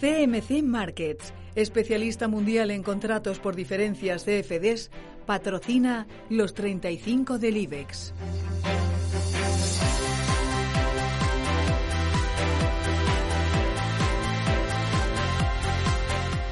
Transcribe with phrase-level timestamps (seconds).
[0.00, 4.90] CMC Markets, especialista mundial en contratos por diferencias CFDs,
[5.24, 8.12] patrocina los 35 del IBEX.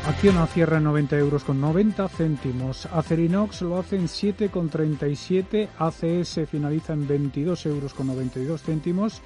[0.07, 2.87] Acciona cierra en 90 euros con 90 céntimos.
[2.87, 5.69] Acerinox lo hace en 7,37.
[5.79, 9.23] ACS finaliza en 22 euros con 92 céntimos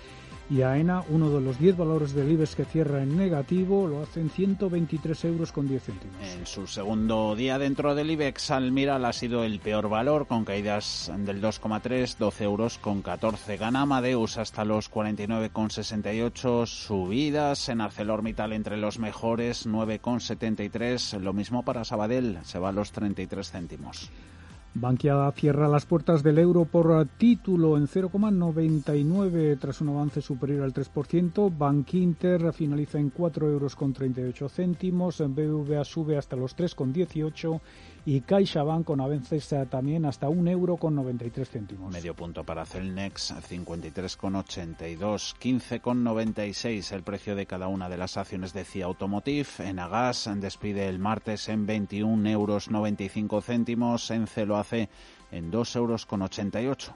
[0.50, 4.20] y AENA, uno de los 10 valores del IBEX que cierra en negativo, lo hace
[4.20, 6.16] en 123 euros con 10 céntimos.
[6.22, 11.12] En su segundo día dentro del IBEX, Almiral ha sido el peor valor, con caídas
[11.18, 13.56] del 2,3, 12 euros con 14.
[13.56, 21.20] Gana Amadeus hasta los 49,68, subidas en ArcelorMittal entre los mejores, 9,73.
[21.20, 24.10] Lo mismo para Sabadell, se va a los 33 céntimos.
[24.80, 30.72] Bankia cierra las puertas del euro por título en 0,99 tras un avance superior al
[30.72, 31.52] 3%.
[31.56, 35.18] Bank Inter finaliza en 4 euros con 38 céntimos.
[35.18, 37.60] BVA sube hasta los 3,18
[38.06, 41.92] y CaixaBank con avances también hasta un euro con 93 céntimos.
[41.92, 48.64] Medio punto para Celnex, 53,82, 15,96 el precio de cada una de las acciones de
[48.64, 49.48] CIA Automotive.
[49.58, 56.06] En Agas despide el martes en 21 euros 95 céntimos, en lo en 2 euros
[56.06, 56.94] con 88.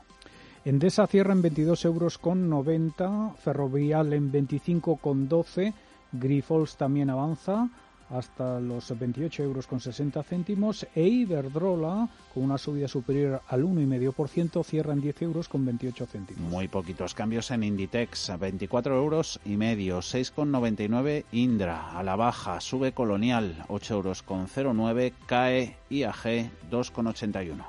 [0.64, 5.74] Endesa cierra en 22 euros con 90, Ferrovial en 25 con 12,
[6.12, 7.68] Grifols también avanza
[8.12, 14.64] hasta los 28 euros con 60 céntimos e Iberdrola con una subida superior al 1,5%
[14.64, 16.50] cierra en 10 euros con 28 céntimos.
[16.50, 22.92] Muy poquitos cambios en Inditex, 24 euros y medio, 6,99 Indra a la baja, sube
[22.92, 27.64] Colonial 8 euros con 09, cae IAG 2,81.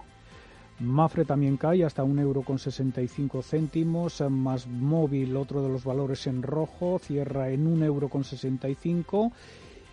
[0.80, 6.28] Mafre también cae hasta un euro con 65 céntimos, más móvil, otro de los valores
[6.28, 9.32] en rojo, cierra en un euro con 65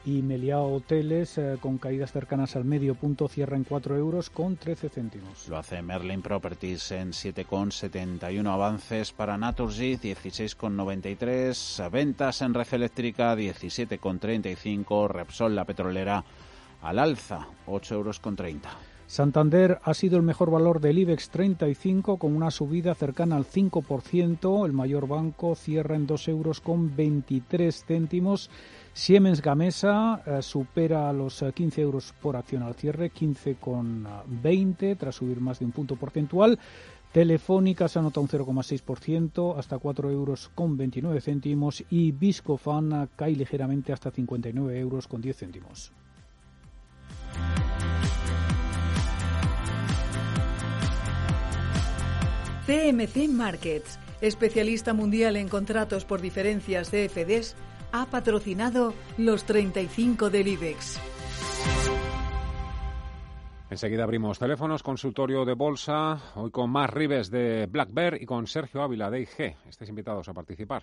[0.05, 4.57] y Meliá Hoteles eh, con caídas cercanas al medio punto cierra en 4 euros con
[4.57, 5.49] 13 céntimos.
[5.49, 15.09] Lo hace Merlin Properties en 7,71 avances para Naturgy 16,93 ventas en red eléctrica 17,35
[15.09, 16.25] Repsol la petrolera
[16.83, 18.71] al alza 8 euros con 30.
[19.11, 24.65] Santander ha sido el mejor valor del IBEX 35 con una subida cercana al 5%.
[24.65, 28.51] El mayor banco cierra en 2 euros con 23 céntimos.
[28.93, 35.41] Siemens Gamesa eh, supera los 15 eh, euros por acción al cierre, 15,20 tras subir
[35.41, 36.59] más de un punto porcentual.
[37.13, 43.93] Telefónica se anota un 0,6% hasta 4 euros con 29 céntimos y Viscofan cae ligeramente
[43.93, 45.93] hasta 59 euros con 10 céntimos.
[52.67, 57.57] CMC Markets, especialista mundial en contratos por diferencias CFDs,
[57.93, 61.01] ha patrocinado los 35 del IBEX.
[63.71, 68.49] Enseguida abrimos teléfonos, consultorio de bolsa, hoy con más Rives de Black Bear y con
[68.49, 69.57] Sergio Ávila de IG.
[69.69, 70.83] Estéis invitados a participar.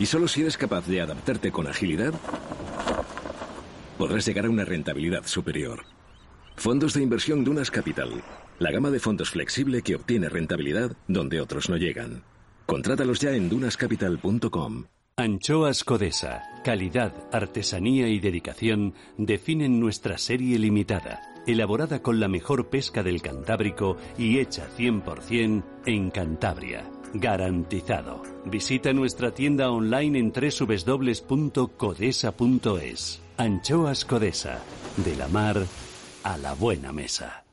[0.00, 2.14] y solo si eres capaz de adaptarte con agilidad
[3.98, 5.84] podrás llegar a una rentabilidad superior.
[6.56, 8.22] Fondos de inversión Dunas Capital,
[8.58, 12.22] la gama de fondos flexible que obtiene rentabilidad donde otros no llegan.
[12.64, 14.84] Contrátalos ya en dunascapital.com.
[15.16, 23.02] Anchoas Codesa, calidad, artesanía y dedicación definen nuestra serie limitada, elaborada con la mejor pesca
[23.02, 26.90] del Cantábrico y hecha 100% en Cantabria.
[27.14, 28.22] Garantizado.
[28.44, 31.30] Visita nuestra tienda online en www.codesa.es.
[33.36, 34.60] Anchoas Codesa.
[34.96, 35.66] De la mar
[36.22, 37.44] a la buena mesa.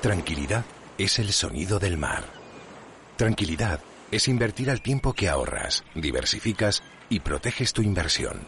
[0.00, 0.64] Tranquilidad
[0.98, 2.24] es el sonido del mar.
[3.16, 3.80] Tranquilidad
[4.10, 8.40] es invertir al tiempo que ahorras, diversificas y proteges tu inversión.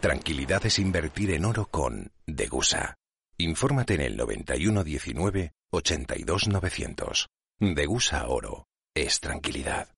[0.00, 2.96] Tranquilidad es invertir en oro con Degusa.
[3.38, 7.28] Infórmate en el 9119 82900.
[7.60, 9.88] Degusa Oro es tranquilidad.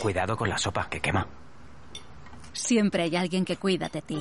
[0.00, 1.26] Cuidado con la sopa que quema.
[2.52, 4.18] Siempre hay alguien que cuida de ti.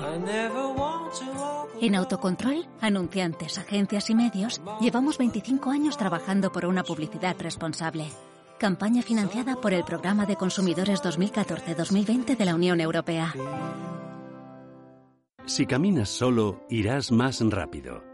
[1.79, 8.07] En Autocontrol, anunciantes, agencias y medios, llevamos 25 años trabajando por una publicidad responsable.
[8.57, 13.33] Campaña financiada por el Programa de Consumidores 2014-2020 de la Unión Europea.
[15.45, 18.10] Si caminas solo, irás más rápido.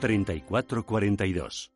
[0.00, 1.75] 3442.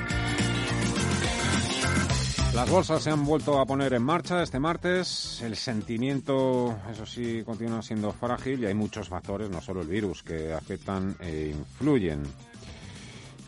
[2.53, 5.41] Las bolsas se han vuelto a poner en marcha este martes.
[5.41, 10.21] El sentimiento, eso sí, continúa siendo frágil y hay muchos factores, no solo el virus,
[10.21, 12.23] que afectan e influyen.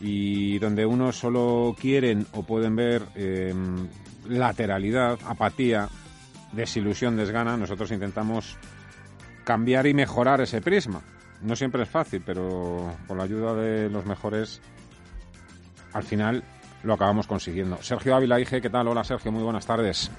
[0.00, 3.86] Y donde unos solo quieren o pueden ver em,
[4.26, 5.86] lateralidad, apatía,
[6.52, 8.56] desilusión, desgana, nosotros intentamos
[9.44, 11.02] cambiar y mejorar ese prisma.
[11.42, 14.62] No siempre es fácil, pero con la ayuda de los mejores,
[15.92, 16.42] al final
[16.84, 17.82] lo acabamos consiguiendo.
[17.82, 18.86] Sergio Ávila, IG, ¿qué tal?
[18.88, 20.10] Hola Sergio, muy buenas tardes.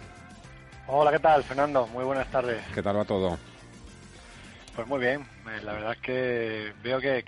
[0.88, 1.88] Hola, ¿qué tal, Fernando?
[1.88, 2.62] Muy buenas tardes.
[2.74, 3.38] ¿Qué tal va todo?
[4.76, 5.26] Pues muy bien,
[5.64, 7.24] la verdad es que veo que,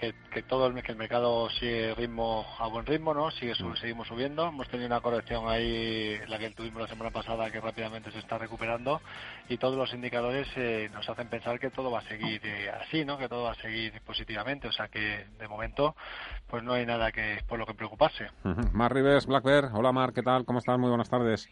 [0.50, 3.32] todo el, que el mercado sigue ritmo a buen ritmo, ¿no?
[3.32, 3.78] Sigue mm.
[3.78, 4.48] seguimos subiendo.
[4.48, 8.38] Hemos tenido una corrección ahí, la que tuvimos la semana pasada, que rápidamente se está
[8.38, 9.00] recuperando
[9.48, 13.06] y todos los indicadores eh, nos hacen pensar que todo va a seguir eh, así,
[13.06, 13.18] ¿no?
[13.18, 14.68] Que todo va a seguir positivamente.
[14.68, 15.96] O sea que de momento,
[16.50, 18.28] pues no hay nada que por lo que preocuparse.
[18.74, 19.70] Mar Rives, Black Bear.
[19.74, 20.44] Hola Mar, ¿qué tal?
[20.44, 20.78] ¿Cómo estás?
[20.78, 21.48] Muy buenas tardes.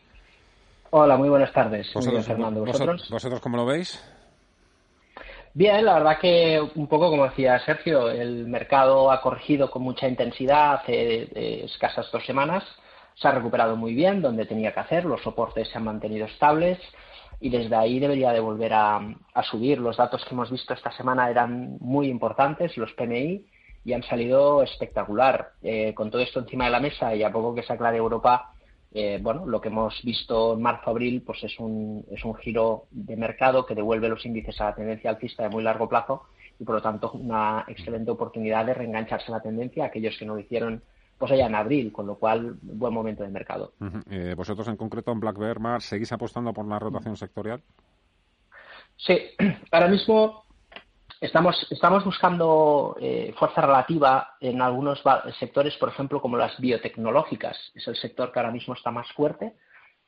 [0.90, 1.90] Hola, muy buenas tardes.
[2.26, 2.66] Fernando.
[2.66, 4.04] ¿Vosotros, ¿Vosotros cómo lo veis?
[5.58, 10.06] Bien, la verdad que un poco como decía Sergio, el mercado ha corregido con mucha
[10.06, 12.66] intensidad hace escasas dos semanas,
[13.14, 16.78] se ha recuperado muy bien donde tenía que hacer, los soportes se han mantenido estables
[17.40, 19.00] y desde ahí debería de volver a,
[19.50, 19.80] subir.
[19.80, 23.46] Los datos que hemos visto esta semana eran muy importantes, los PMI,
[23.86, 25.52] y han salido espectacular.
[25.64, 28.55] Eh, con todo esto encima de la mesa y a poco que se aclare Europa,
[28.94, 33.18] eh, bueno, lo que hemos visto en marzo-abril pues es un, es un giro de
[33.18, 36.24] mercado que devuelve los índices a la tendencia alcista de muy largo plazo
[36.60, 40.26] y por lo tanto una excelente oportunidad de reengancharse a la tendencia a aquellos que
[40.26, 40.82] no lo hicieron
[41.18, 43.74] pues allá en abril, con lo cual buen momento de mercado.
[44.10, 47.62] Eh, ¿Vosotros en concreto en Black Bear, seguís apostando por la rotación sectorial?
[48.98, 49.18] Sí,
[49.72, 50.45] ahora mismo
[51.26, 55.02] Estamos, estamos buscando eh, fuerza relativa en algunos
[55.40, 57.58] sectores, por ejemplo, como las biotecnológicas.
[57.74, 59.54] Es el sector que ahora mismo está más fuerte.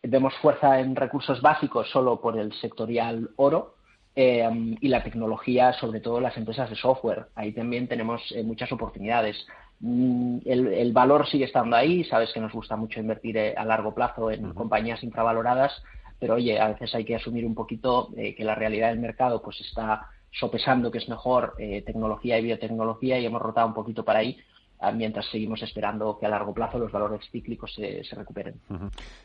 [0.04, 3.78] Vemos fuerza en recursos básicos solo por el sectorial oro
[4.16, 4.48] eh,
[4.80, 7.26] y la tecnología, sobre todo las empresas de software.
[7.34, 9.44] Ahí también tenemos eh, muchas oportunidades.
[9.80, 12.04] Mm, el, valor sigue estando ahí.
[12.04, 15.82] Sabes que nos gusta mucho invertir a largo plazo en compañías infravaloradas,
[16.20, 19.60] pero oye, a veces hay que asumir un poquito que la realidad del mercado pues
[19.62, 24.20] está sopesando que es mejor eh, tecnología y biotecnología y hemos rotado un poquito para
[24.20, 24.38] ahí
[24.80, 28.60] ah, mientras seguimos esperando que a largo plazo los valores cíclicos se, recuperen.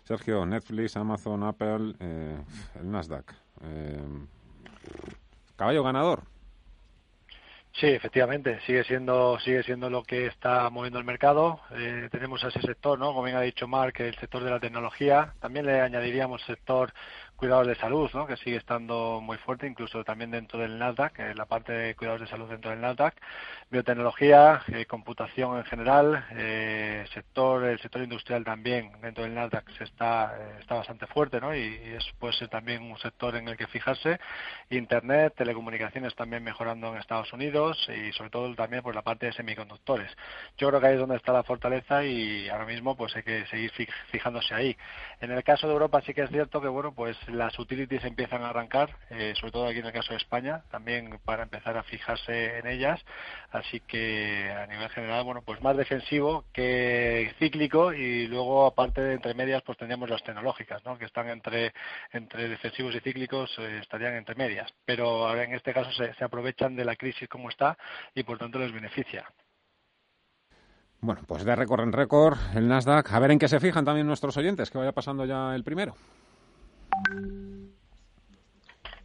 [0.05, 2.39] Sergio, Netflix, Amazon, Apple, eh,
[2.81, 3.35] el Nasdaq.
[3.63, 4.03] Eh,
[5.57, 6.23] ¿Caballo ganador?
[7.75, 11.61] Sí, efectivamente, sigue siendo sigue siendo lo que está moviendo el mercado.
[12.11, 13.07] tenemos ese sector, ¿no?
[13.07, 15.33] Como bien ha dicho Mark, el sector de la tecnología.
[15.41, 16.93] También le añadiríamos sector
[17.43, 18.25] cuidados de salud, ¿no?
[18.25, 22.21] que sigue estando muy fuerte, incluso también dentro del Nasdaq, eh, la parte de cuidados
[22.21, 23.17] de salud dentro del Nasdaq,
[23.69, 29.83] biotecnología, eh, computación en general, eh, sector, el sector industrial también dentro del Nasdaq se
[29.83, 31.53] está, está bastante fuerte, ¿no?
[31.53, 34.21] y, eso puede ser también un sector en el que fijarse.
[34.71, 39.33] Internet, telecomunicaciones también mejorando en Estados Unidos y sobre todo también por la parte de
[39.33, 40.17] semiconductores.
[40.59, 43.47] Yo creo que ahí es donde está la fortaleza y ahora mismo pues hay que
[43.47, 43.73] seguir
[44.13, 44.77] fijándose ahí.
[45.21, 48.43] En el caso de Europa sí que es cierto que bueno pues las utilities empiezan
[48.43, 51.83] a arrancar, eh, sobre todo aquí en el caso de España, también para empezar a
[51.83, 53.01] fijarse en ellas.
[53.51, 59.15] Así que a nivel general, bueno, pues más defensivo que cíclico y luego aparte de
[59.15, 60.99] entre medias, pues tendríamos las tecnológicas, ¿no?
[60.99, 61.73] Que están entre
[62.13, 64.73] entre defensivos y cíclicos eh, estarían entre medias.
[64.85, 67.77] Pero ahora en este caso se, se aprovechan de la crisis como está
[68.15, 69.27] y por tanto les beneficia.
[71.05, 73.13] Bueno, pues de récord en récord el Nasdaq.
[73.13, 75.97] A ver en qué se fijan también nuestros oyentes, que vaya pasando ya el primero.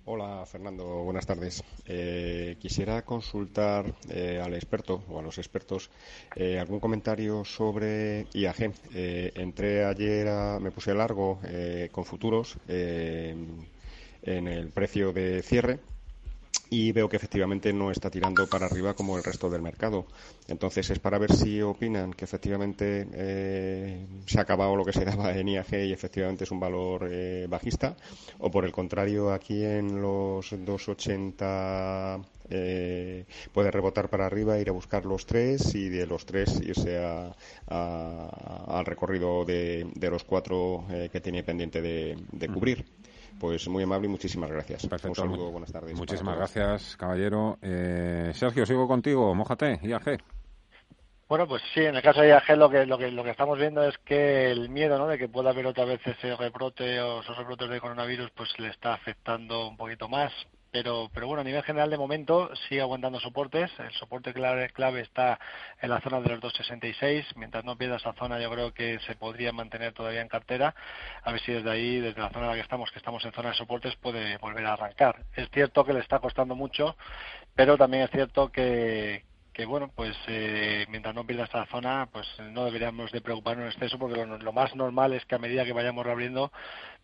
[0.09, 1.65] Hola Fernando, buenas tardes.
[1.85, 5.89] Eh, quisiera consultar eh, al experto o a los expertos
[6.33, 8.71] eh, algún comentario sobre IAG.
[8.93, 10.27] entré ayer,
[10.61, 11.41] me puse largo
[11.91, 13.67] con futuros en
[14.23, 15.79] el precio de cierre
[16.69, 20.05] y veo que efectivamente no está tirando para arriba como el resto del mercado.
[20.47, 25.05] Entonces es para ver si opinan que efectivamente eh, se ha acabado lo que se
[25.05, 27.95] daba en IAG y efectivamente es un valor eh, bajista
[28.39, 34.71] o por el contrario aquí en los 280 eh, puede rebotar para arriba, ir a
[34.71, 36.97] buscar los tres y de los tres irse
[37.67, 42.85] al recorrido de, los cuatro que tiene pendiente de, cubrir.
[43.39, 44.87] Pues muy amable y muchísimas gracias.
[44.87, 45.21] Perfecto.
[45.23, 45.95] Un saludo, buenas tardes.
[45.95, 47.57] Muchísimas gracias, caballero.
[47.61, 49.33] Eh, Sergio, sigo contigo.
[49.35, 50.19] Mójate, IAG.
[51.27, 53.59] Bueno, pues sí, en el caso de IAG lo que, lo que, lo que estamos
[53.59, 55.07] viendo es que el miedo ¿no?
[55.07, 58.69] de que pueda haber otra vez ese rebrote o esos rebrotes de coronavirus pues le
[58.69, 60.31] está afectando un poquito más
[60.71, 63.71] pero, pero bueno, a nivel general de momento sigue aguantando soportes.
[63.79, 65.39] El soporte clave, clave está
[65.81, 67.35] en la zona de los 266.
[67.35, 70.75] Mientras no pierda esa zona, yo creo que se podría mantener todavía en cartera.
[71.23, 73.31] A ver si desde ahí, desde la zona en la que estamos, que estamos en
[73.33, 75.23] zona de soportes, puede volver a arrancar.
[75.35, 76.95] Es cierto que le está costando mucho,
[77.55, 79.23] pero también es cierto que,
[79.57, 83.71] que bueno, pues eh, mientras no pierda esta zona, pues no deberíamos de preocuparnos en
[83.71, 86.51] exceso, porque lo, más normal es que a medida que vayamos reabriendo,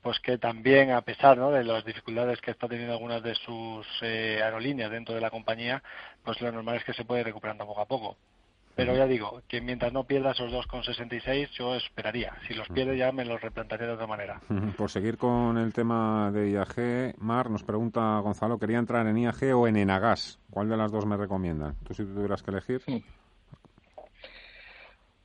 [0.03, 1.49] pues que también, a pesar ¿no?
[1.49, 5.81] de las dificultades que está teniendo algunas de sus eh, aerolíneas dentro de la compañía,
[6.23, 8.17] pues lo normal es que se puede recuperando poco a poco.
[8.75, 12.33] Pero ya digo, que mientras no pierda esos 2,66, yo esperaría.
[12.47, 14.41] Si los pierde ya me los replantaría de otra manera.
[14.75, 19.55] Por seguir con el tema de IAG, Mar nos pregunta Gonzalo, ¿quería entrar en IAG
[19.55, 20.39] o en Enagas?
[20.49, 21.75] ¿Cuál de las dos me recomiendan?
[21.83, 22.81] Tú si tuvieras que elegir.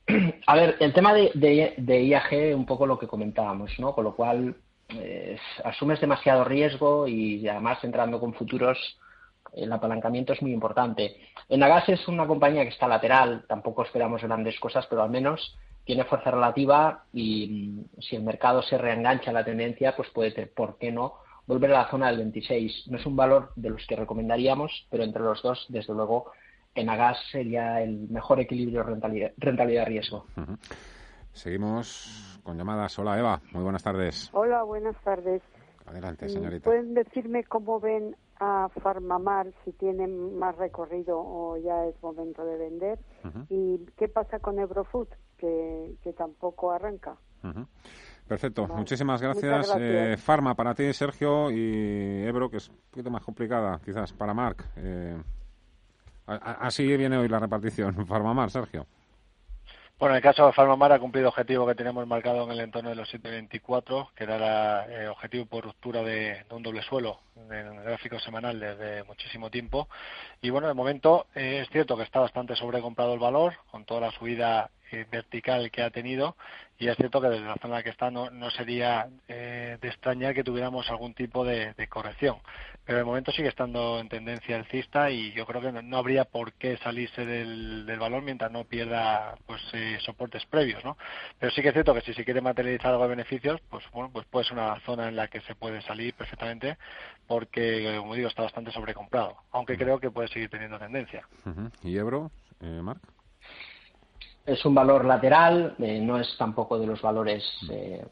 [0.47, 1.31] A ver, el tema de,
[1.75, 3.93] de, IAG, un poco lo que comentábamos, ¿no?
[3.93, 4.55] Con lo cual,
[4.89, 8.77] eh, asumes demasiado riesgo y además entrando con futuros
[9.53, 11.17] el apalancamiento es muy importante.
[11.47, 16.03] Enagas es una compañía que está lateral, tampoco esperamos grandes cosas, pero al menos tiene
[16.03, 20.91] fuerza relativa y mm, si el mercado se reengancha la tendencia, pues puede, ¿por qué
[20.91, 21.15] no?,
[21.47, 22.89] volver a la zona del 26.
[22.89, 26.31] No es un valor de los que recomendaríamos, pero entre los dos, desde luego,
[26.75, 30.25] Enagas sería el mejor equilibrio rentabilidad-riesgo.
[31.39, 32.99] Seguimos con llamadas.
[32.99, 33.41] Hola, Eva.
[33.53, 34.29] Muy buenas tardes.
[34.33, 35.41] Hola, buenas tardes.
[35.85, 36.65] Adelante, mm, señorita.
[36.65, 42.57] ¿Pueden decirme cómo ven a Farmamar si tienen más recorrido o ya es momento de
[42.57, 42.99] vender?
[43.47, 47.15] ¿Y qué pasa con Ebrofood, que, que tampoco arranca?
[48.27, 49.73] Perfecto, muchísimas gracias.
[49.79, 54.33] Eh, Farma para ti, Sergio, y Ebro, que es un poquito más complicada, quizás, para
[54.33, 54.65] Marc.
[54.75, 55.17] Eh,
[56.27, 57.95] así viene hoy la repartición.
[58.05, 58.85] Farmamar, Sergio.
[59.99, 62.61] Bueno, en el caso de Farmamar ha cumplido el objetivo que teníamos marcado en el
[62.61, 67.19] entorno de los 7.24, que era el eh, objetivo por ruptura de, un doble suelo
[67.35, 69.89] en el gráfico semanal desde muchísimo tiempo.
[70.41, 73.99] Y bueno, de momento eh, es cierto que está bastante sobrecomprado el valor, con toda
[73.99, 76.35] la subida eh, vertical que ha tenido
[76.79, 79.77] y es cierto que desde la zona en la que está no, no sería eh,
[79.81, 82.37] de extrañar que tuviéramos algún tipo de, corrección.
[82.85, 86.53] Pero de momento sigue estando en tendencia alcista y yo creo que no, habría por
[86.53, 90.97] qué salirse del, del, valor mientras no pierda pues eh, soportes previos, ¿no?
[91.37, 94.09] Pero sí que es cierto que si se quiere materializar algo de beneficios, pues bueno,
[94.13, 96.77] pues puede ser una zona en la que se puede salir perfectamente
[97.27, 101.27] porque, como digo, está bastante sobrecomprado, aunque creo que puede seguir teniendo tendencia.
[101.83, 102.31] ¿Y Ebro,
[102.61, 103.01] eh, Marc?
[104.49, 108.03] Es un valor lateral, eh, no es tampoco de los valores eh,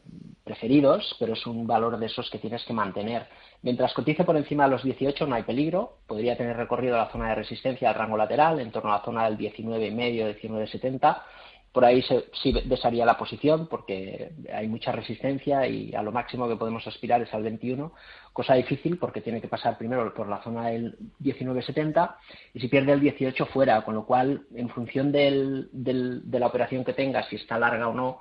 [0.44, 3.26] preferidos, pero es un valor de esos que tienes que mantener.
[3.62, 7.30] Mientras cotice por encima de los 18 no hay peligro, podría tener recorrido la zona
[7.30, 11.22] de resistencia al rango lateral, en torno a la zona del 19,5, 19,70
[11.72, 16.48] por ahí se, sí desharía la posición porque hay mucha resistencia y a lo máximo
[16.48, 17.92] que podemos aspirar es al 21,
[18.32, 22.16] cosa difícil porque tiene que pasar primero por la zona del 19.70
[22.54, 26.84] y si pierde el 18 fuera, con lo cual en función del, de la operación
[26.84, 28.18] que tenga, si está larga o no,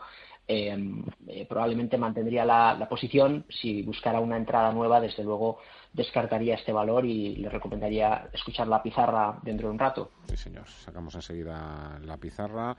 [0.47, 3.45] em, eh, probablemente mantendría la, la, posición.
[3.49, 5.59] Si buscara una entrada nueva, desde luego
[5.93, 10.11] descartaría este valor y le recomendaría escuchar la pizarra dentro de un rato.
[10.27, 10.67] Sí, señor.
[10.67, 12.77] Sacamos enseguida la pizarra.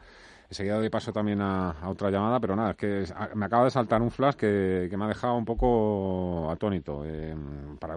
[0.49, 4.01] Enseguida doy paso también a, otra llamada, pero nada, es que me acaba de saltar
[4.01, 7.03] un flash que, me ha dejado un poco atónito.
[7.05, 7.37] Eh,
[7.79, 7.97] para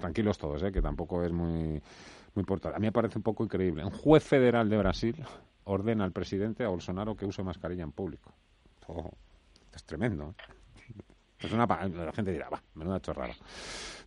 [0.00, 1.82] tranquilos todos, eh, que tampoco es muy,
[2.34, 2.76] muy importante.
[2.76, 3.84] A mí me parece un poco increíble.
[3.84, 5.24] Un juez federal de Brasil
[5.64, 8.32] ordena al presidente, a Bolsonaro, que use mascarilla en público.
[9.74, 10.34] es tremendo.
[11.38, 13.34] Es una, la gente dirá, va, menuda chorrada.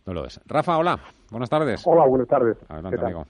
[0.04, 0.40] No lo es.
[0.46, 0.98] Rafa, hola.
[1.30, 1.80] Buenas tardes.
[1.86, 2.58] Hola, buenas tardes.
[2.68, 3.24] Adelante, amigo.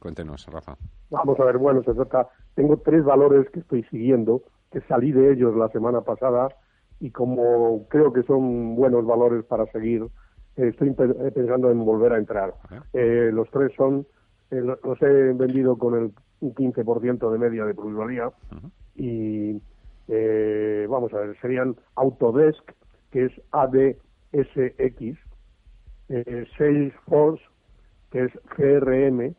[0.00, 0.76] Cuéntenos, Rafa.
[1.10, 2.28] Vamos a ver, bueno, se trata.
[2.54, 6.48] Tengo tres valores que estoy siguiendo, que salí de ellos la semana pasada
[7.00, 10.02] y como creo que son buenos valores para seguir,
[10.56, 12.54] eh, estoy eh, pensando en volver a entrar.
[12.92, 14.06] Eh, los tres son,
[14.50, 18.30] los he vendido con el un 15% de media de plusvalía.
[18.94, 19.60] Y
[20.88, 22.72] vamos a ver, serían Autodesk,
[23.10, 25.18] que es ADSX,
[26.58, 27.42] Salesforce,
[28.10, 29.34] que es CRM,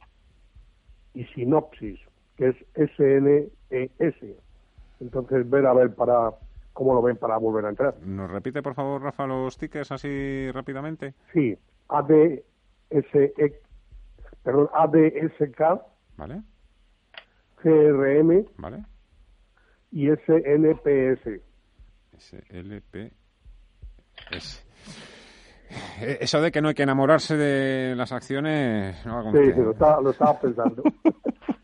[1.13, 1.99] y Sinopsis,
[2.37, 2.55] que es
[2.95, 4.15] SNES.
[4.99, 6.31] Entonces, ver a ver para
[6.73, 7.95] cómo lo ven para volver a entrar.
[8.01, 11.13] ¿Nos repite, por favor, Rafa, los tickets así rápidamente?
[11.33, 13.33] Sí, ADSE,
[14.43, 15.81] perdón, ADSK,
[16.17, 16.41] ¿vale?
[17.61, 18.83] CRM, ¿vale?
[19.91, 21.41] Y SNPS.
[22.17, 23.15] SLPS.
[26.01, 29.03] Eh, eso de que no hay que enamorarse de las acciones...
[29.05, 30.83] No sí, lo estaba, lo estaba pensando.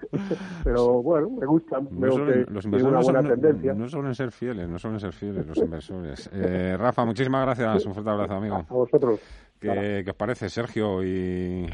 [0.64, 1.88] Pero bueno, me gustan.
[1.90, 3.74] No los inversores una buena tendencia.
[3.74, 6.30] No, suelen ser fieles, no suelen ser fieles los inversores.
[6.38, 7.86] Eh, Rafa, muchísimas gracias.
[7.86, 8.56] Un fuerte abrazo, amigo.
[8.56, 9.20] A vosotros.
[9.58, 11.66] ¿Qué, ¿qué os parece, Sergio y,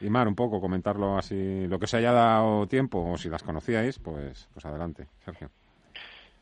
[0.00, 3.42] y Mar, un poco, comentarlo así, lo que se haya dado tiempo, o si las
[3.42, 5.50] conocíais, pues, pues adelante, Sergio.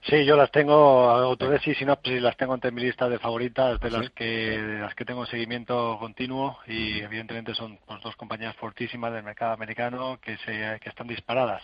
[0.02, 3.90] Sí, yo las tengo, Autodesk y Synopsis las tengo entre mi lista de favoritas de
[3.90, 9.12] las que de las que tengo seguimiento continuo y evidentemente son pues, dos compañías fortísimas
[9.12, 11.62] del mercado americano que se que están disparadas.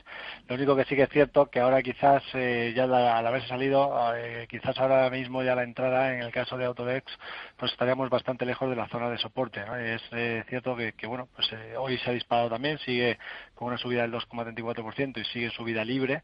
[0.48, 4.14] Lo único que sí que es cierto que ahora quizás eh, ya al haberse salido,
[4.16, 7.08] eh, quizás ahora mismo ya la entrada en el caso de Autodesk
[7.56, 9.62] pues estaríamos bastante lejos de la zona de soporte.
[9.94, 13.16] Es eh, cierto que, que, bueno pues hoy se ha disparado también, sigue
[13.54, 16.22] con una subida del 2,34% y sigue subida libre,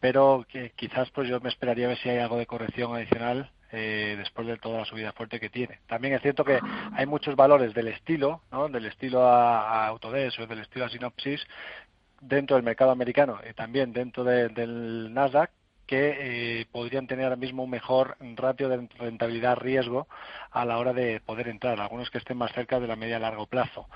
[0.00, 4.14] pero que quizás pues yo me esperaría ver si hay algo de corrección adicional eh,
[4.16, 5.80] después de toda la subida fuerte que tiene.
[5.86, 6.60] También es cierto que
[6.92, 8.68] hay muchos valores del estilo, ¿no?
[8.68, 11.44] del estilo a, Autodesk o del estilo a Synopsis
[12.20, 15.50] dentro del mercado americano y también dentro del Nasdaq
[15.86, 20.08] que eh, podrían tener ahora mismo un mejor ratio de rentabilidad riesgo
[20.50, 23.20] a la hora de poder entrar, algunos que estén más cerca de la media a
[23.20, 23.88] largo plazo,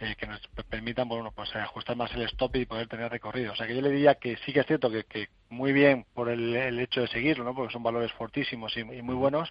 [0.00, 3.52] eh, que nos permitan bueno, pues ajustar más el stop y poder tener recorrido.
[3.52, 6.06] O sea que yo le diría que sí que es cierto que, que muy bien
[6.14, 7.54] por el, hecho de seguirlo, ¿no?
[7.54, 9.50] porque son valores fortísimos y, muy buenos,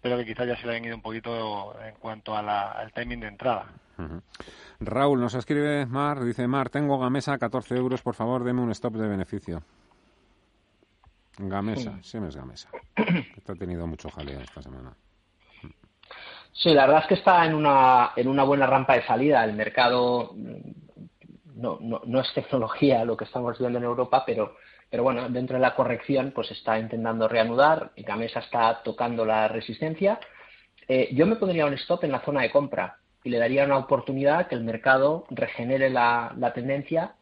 [0.00, 3.28] pero que quizás ya se le han ido un poquito en cuanto al timing de
[3.28, 3.66] entrada.
[4.80, 8.70] Raúl nos escribe Mar, dice Mar, tengo Gamesa a 14 euros, por favor, deme un
[8.70, 9.62] stop de beneficio.
[11.38, 12.18] Gamesa, sí.
[12.18, 12.68] es Gamesa.
[13.36, 14.92] Esto ha tenido mucho jaleo esta semana.
[16.58, 19.44] Sí, la verdad es que está en una, en una buena rampa de salida.
[19.44, 20.56] El mercado mm,
[21.54, 24.56] no, no, no es tecnología lo que estamos viendo en Europa, pero,
[24.90, 29.46] pero bueno, dentro de la corrección pues está intentando reanudar y Gamesa está tocando la
[29.46, 30.18] resistencia.
[30.88, 33.78] Eh, yo me pondría un stop en la zona de compra y le daría una
[33.78, 37.14] oportunidad que el mercado regenere la, la tendencia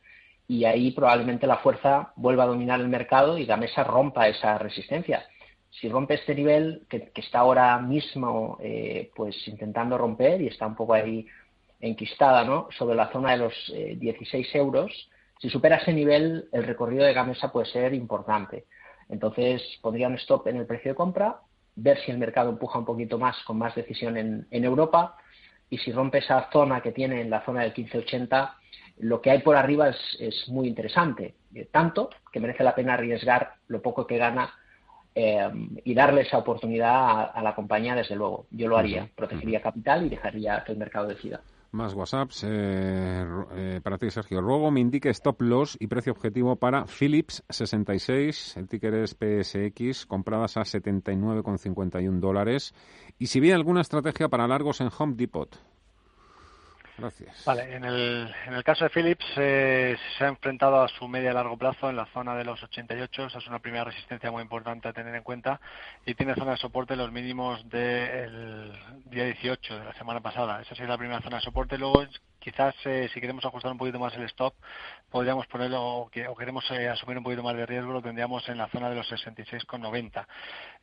[0.48, 4.56] y ahí probablemente la fuerza vuelva a dominar el mercado y la mesa rompa esa
[4.56, 5.26] resistencia.
[5.80, 10.74] Si rompe este nivel que, está ahora mismo eh, pues intentando romper y está un
[10.74, 11.26] poco ahí
[11.80, 12.68] enquistada ¿no?
[12.76, 17.12] sobre la zona de los 16 eh, euros, si supera ese nivel el recorrido de
[17.12, 18.64] Gamesa puede ser importante.
[19.08, 21.40] Entonces pondría un stop en el precio de compra,
[21.74, 25.16] ver si el mercado empuja un poquito más con más decisión en, en Europa
[25.68, 28.56] y si rompe esa zona que tiene en la zona del 1580
[28.98, 33.54] lo que hay por arriba es, muy interesante, eh, tanto que merece la pena arriesgar
[33.68, 34.54] lo poco que gana
[35.18, 35.48] eh,
[35.82, 38.46] y darle esa oportunidad a, la compañía, desde luego.
[38.50, 41.40] Yo lo haría, protegería capital y dejaría que el mercado decida.
[41.70, 44.42] Más WhatsApps eh, para ti, Sergio.
[44.42, 50.04] Luego me indique stop loss y precio objetivo para Philips 66, el ticker es PSX,
[50.04, 52.74] compradas a 79,51 dólares.
[53.18, 55.58] Y si ve alguna estrategia para largos en Home Depot.
[57.44, 61.30] Vale, en el, en el caso de Philips eh, se ha enfrentado a su media
[61.30, 64.42] a largo plazo en la zona de los 88, esa es una primera resistencia muy
[64.42, 65.60] importante a tener en cuenta.
[66.06, 68.72] Y tiene zona de soporte los mínimos del
[69.04, 72.02] día 18 de la semana pasada, esa sería la primera zona de soporte, luego
[72.46, 72.76] quizás
[73.12, 74.54] si queremos ajustar un poquito más el stop,
[75.10, 78.88] podríamos ponerlo o, queremos asumir un poquito más de riesgo, lo tendríamos en la zona
[78.88, 80.26] de los 66,90.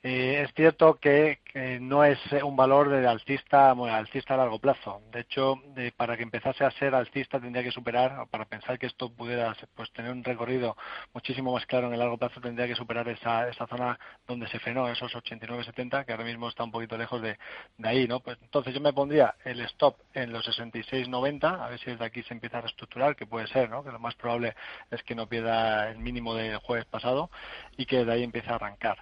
[0.01, 1.39] es cierto que
[1.79, 5.01] no es un valor de alcista, alcista a largo plazo.
[5.13, 5.61] De hecho,
[5.95, 9.89] para que empezase a ser alcista tendría que superar, para pensar que esto pudiera pues,
[9.93, 10.75] tener un recorrido
[11.13, 13.97] muchísimo más claro en el largo plazo, tendría que superar esa, esa zona
[14.27, 17.37] donde se frenó, esos 89,70, que ahora mismo está un poquito lejos de,
[17.77, 18.05] de ahí.
[18.05, 18.19] ¿no?
[18.19, 22.23] Pues, entonces yo me pondría el stop en los 66,90, a ver si desde aquí
[22.23, 23.83] se empieza a reestructurar, que puede ser, ¿no?
[23.83, 24.55] que lo más probable
[24.91, 27.29] es que no pierda el mínimo del jueves pasado
[27.77, 28.97] y que de ahí empiece a arrancar.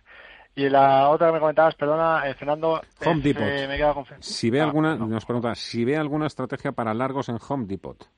[0.56, 3.44] Y la otra que me comentabas, perdona, eh, Fernando, Home Depot.
[3.44, 7.30] Eh, me queda si ve ah, alguna, nos pregunta, si ve alguna estrategia para largos
[7.30, 8.10] en Home Depot.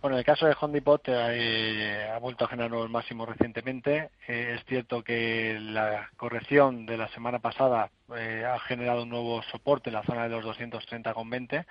[0.00, 4.10] Bueno, en el caso de Home Depot eh, ha vuelto a generar nuevos máximos recientemente.
[4.26, 9.94] es cierto que la corrección de la semana pasada ha generado un nuevo soporte en
[9.94, 11.64] la zona de los 230,20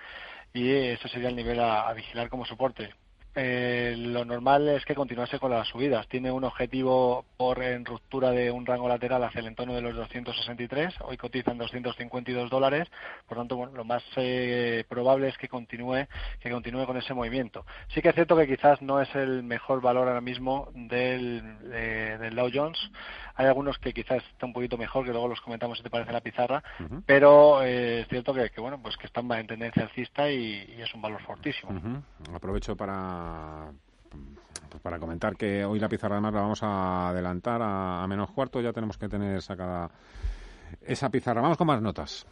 [0.52, 2.90] y ese sería el nivel a vigilar como soporte
[3.34, 6.06] eh, lo normal es que continuase con las subidas.
[6.08, 9.94] Tiene un objetivo por en ruptura de un rango lateral hacia el entorno de los
[9.94, 10.94] 263.
[11.00, 12.88] Hoy cotizan 252 dólares.
[13.26, 16.06] Por tanto, bueno, lo más eh, probable es que continúe
[16.40, 17.64] que continúe con ese movimiento.
[17.88, 22.18] Sí que es cierto que quizás no es el mejor valor ahora mismo del, eh,
[22.20, 22.78] del Dow Jones.
[23.34, 26.12] Hay algunos que quizás están un poquito mejor, que luego los comentamos si te parece
[26.12, 26.62] la pizarra,
[27.06, 31.02] pero eh, es cierto que, bueno, pues que están en tendencia alcista y, es un
[31.02, 31.72] valor fortísimo.
[32.34, 33.70] Aprovecho para
[34.72, 38.60] pues para comentar que hoy la pizarra además la vamos a adelantar a, menos cuarto,
[38.60, 39.90] ya tenemos que tener sacada
[40.80, 41.42] esa pizarra.
[41.42, 42.26] Vamos con más notas.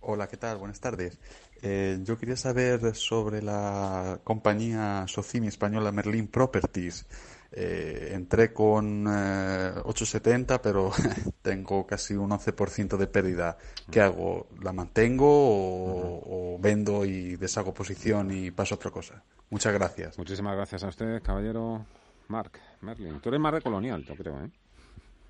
[0.00, 0.56] Hola, ¿qué tal?
[0.56, 1.18] Buenas tardes.
[1.60, 7.06] Eh, yo quería saber sobre la compañía Socimi española Merlin Properties.
[7.52, 10.90] Eh, entré con 8,70, eh, pero
[11.42, 13.56] tengo casi un 11% de pérdida.
[13.90, 14.46] ¿Qué hago?
[14.62, 19.22] ¿La mantengo o, vendo y deshago posición y paso a otra cosa?
[19.50, 20.16] Muchas gracias.
[20.16, 21.84] Muchísimas gracias a usted, caballero
[22.28, 23.20] Mark Merlin.
[23.20, 24.50] Tú eres más de colonial, yo creo, ¿eh?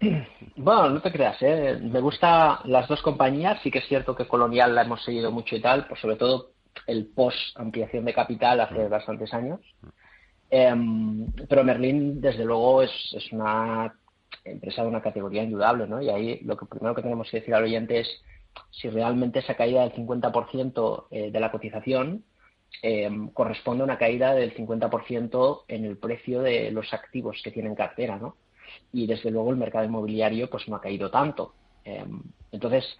[0.56, 1.78] Bueno, no te creas, ¿eh?
[1.80, 3.60] me gusta las dos compañías.
[3.62, 6.52] Sí que es cierto que Colonial la hemos seguido mucho y tal, pues sobre todo
[6.86, 9.60] el post ampliación de capital hace bastantes años.
[10.50, 13.94] Em, pero Merlin, desde luego, es, es, una
[14.44, 16.02] empresa de una categoría indudable, ¿no?
[16.02, 18.08] Y ahí lo que primero que tenemos que decir al oyente es
[18.70, 22.24] si realmente esa caída del 50% eh, de la cotización
[22.82, 27.74] em, corresponde a una caída del 50% en el precio de los activos que tienen
[27.74, 28.36] cartera, ¿no?
[28.92, 31.54] Y desde luego el mercado inmobiliario pues no ha caído tanto.
[31.84, 32.98] Em, entonces,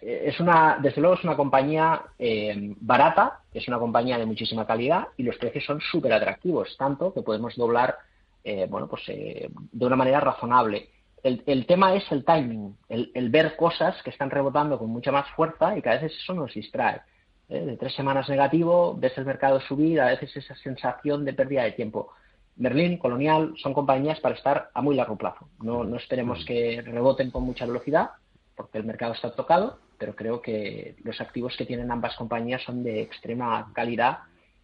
[0.00, 5.08] es una, desde luego es una compañía eh, barata, es una compañía de muchísima calidad
[5.16, 7.96] y los precios son súper atractivos, tanto que podemos doblar
[8.44, 10.90] eh, bueno, pues, eh, de una manera razonable.
[11.22, 15.76] El, tema es el timing, el, ver cosas que están rebotando con mucha más fuerza
[15.76, 17.02] y que a veces eso nos distrae.
[17.48, 21.72] De tres semanas negativo, ves el mercado subir, a veces esa sensación de pérdida de
[21.72, 22.12] tiempo.
[22.56, 25.48] Merlin, Colonial, son compañías para estar a muy largo plazo.
[25.60, 28.10] No, no esperemos que reboten con mucha velocidad,
[28.58, 32.82] porque el mercado está tocado, pero creo que los activos que tienen ambas compañías son
[32.82, 34.18] de extrema calidad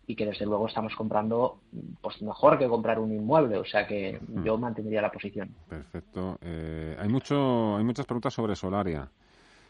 [0.04, 1.60] y que desde luego estamos comprando
[2.02, 4.42] pues mejor que comprar un inmueble, o sea que mm.
[4.42, 5.54] yo mantendría la posición.
[5.68, 6.38] Perfecto.
[6.42, 9.08] Eh, hay mucho, hay muchas preguntas sobre Solaria.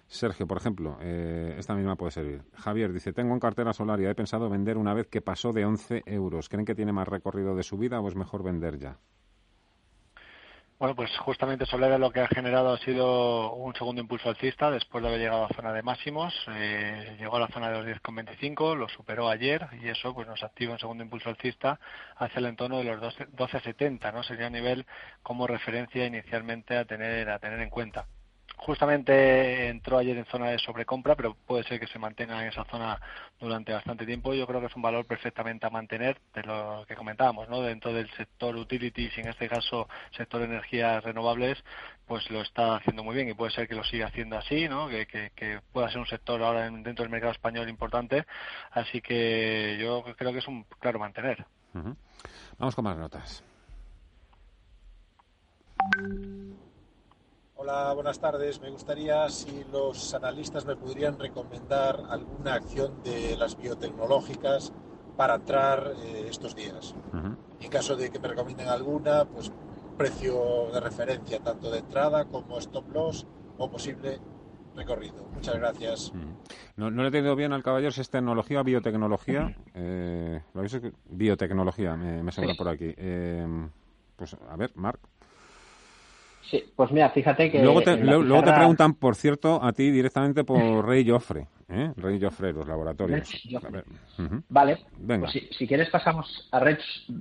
[0.06, 2.42] Sergio, por ejemplo, eh, esta misma puede servir.
[2.54, 6.02] Javier dice, tengo en cartera Solaria, he pensado vender una vez que pasó de 11
[6.06, 6.48] euros.
[6.48, 8.98] ¿Creen que tiene más recorrido de subida o es mejor vender ya?
[10.78, 15.02] Bueno, pues justamente Solera lo que ha generado ha sido un segundo impulso alcista después
[15.02, 16.34] de haber llegado a zona de máximos.
[16.48, 20.42] Eh, llegó a la zona de los 10,25, lo superó ayer y eso pues nos
[20.42, 21.78] activa un segundo impulso alcista
[22.16, 24.24] hacia el entorno de los 12,70, ¿no?
[24.24, 24.84] Sería un nivel
[25.22, 28.06] como referencia inicialmente a tener a tener en cuenta
[28.56, 32.64] justamente entró ayer en zona de sobrecompra, pero puede ser que se mantenga en esa
[32.64, 33.00] zona
[33.38, 34.34] durante bastante tiempo.
[34.34, 37.60] Yo creo que es un valor perfectamente a mantener de lo que comentábamos, ¿no?
[37.60, 41.62] Dentro del sector utilities y en este caso sector energías renovables,
[42.06, 44.88] pues lo está haciendo muy bien y puede ser que lo siga haciendo así, ¿no?
[44.88, 48.24] Que, que, pueda ser un sector ahora dentro del mercado español importante.
[48.70, 51.44] Así que yo creo que es un claro mantener.
[52.58, 53.44] Vamos con más notas.
[57.66, 58.60] Hola, buenas tardes.
[58.60, 64.70] Me gustaría si los analistas me podrían recomendar alguna acción de las biotecnológicas
[65.16, 66.94] para entrar eh, estos días.
[67.62, 69.50] En caso de que me recomienden alguna, pues
[69.96, 74.18] precio de referencia tanto de entrada como stop loss o posible
[74.76, 75.24] recorrido.
[75.34, 76.12] Muchas gracias.
[76.76, 79.56] No, le he entendido bien al caballero si es tecnología o biotecnología.
[79.72, 80.42] Eh,
[81.08, 82.92] biotecnología, me, me por aquí.
[82.94, 83.68] Eh,
[84.16, 85.00] pues a ver, Marc.
[86.50, 87.62] Sí, pues mira, fíjate que...
[87.62, 91.46] Luego te, luego te preguntan, por cierto, a ti directamente por Rey Joffre.
[91.68, 91.92] ¿eh?
[91.96, 93.28] Rey Joffre, los laboratorios.
[94.48, 95.28] Vale, Venga.
[95.30, 96.78] Pues si, quieres pasamos a Red,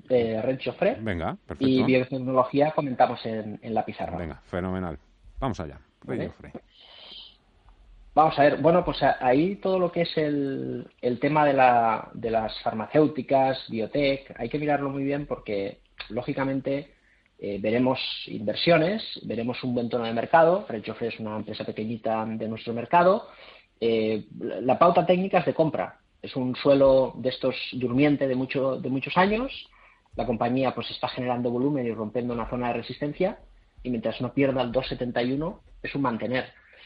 [0.09, 0.97] eh, Red Joffre.
[0.99, 1.65] Venga, perfecto.
[1.65, 4.17] Y biotecnología comentamos en, la pizarra.
[4.17, 4.97] Venga, fenomenal.
[5.39, 6.51] Vamos allá, Rey Joffre.
[8.15, 12.09] Vamos a ver, bueno, pues ahí todo lo que es el, el tema de, la,
[12.13, 16.93] de las farmacéuticas, biotech, hay que mirarlo muy bien porque, lógicamente,
[17.43, 20.65] eh, veremos inversiones, veremos un buen tono de mercado.
[20.67, 23.27] Red Joffre es una empresa pequeñita de nuestro mercado
[23.85, 25.99] eh, la pauta técnica es de compra.
[26.21, 29.51] Es un suelo de estos durmiente de, mucho, de muchos años.
[30.15, 33.39] La compañía pues está generando volumen y rompiendo una zona de resistencia
[33.83, 36.45] y mientras no pierda el 2,71 es un mantener.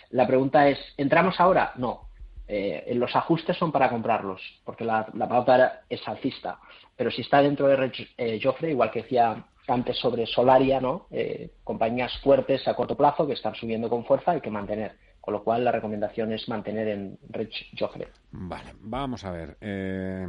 [0.09, 1.73] La pregunta es, ¿entramos ahora?
[1.75, 2.09] No.
[2.47, 6.59] Eh, los ajustes son para comprarlos, porque la, pauta es alcista.
[6.95, 11.07] Pero si está dentro de eh, Joffre, igual que decía antes sobre Solaria, ¿no?
[11.11, 14.95] Eh, compañías fuertes a corto plazo que están subiendo con fuerza hay que mantener.
[15.19, 18.07] Con lo cual, la recomendación es mantener en Rich Joffre.
[18.31, 19.57] Vale, vamos a ver.
[19.59, 20.25] Eh,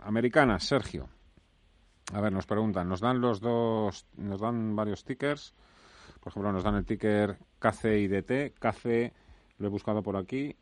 [0.00, 1.08] americana, Sergio.
[2.12, 5.54] A ver, nos preguntan, nos dan los dos, nos dan varios tickers.
[6.20, 8.58] Por ejemplo, nos dan el ticker KCIDT.
[8.58, 9.12] KC,
[9.58, 10.56] lo he buscado por aquí.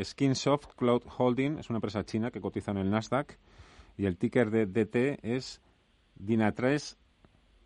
[0.00, 3.38] Skinsoft Cloud Holding es una empresa china que cotiza en el Nasdaq.
[3.96, 5.60] Y el ticker de DT es
[6.18, 6.96] Dina3,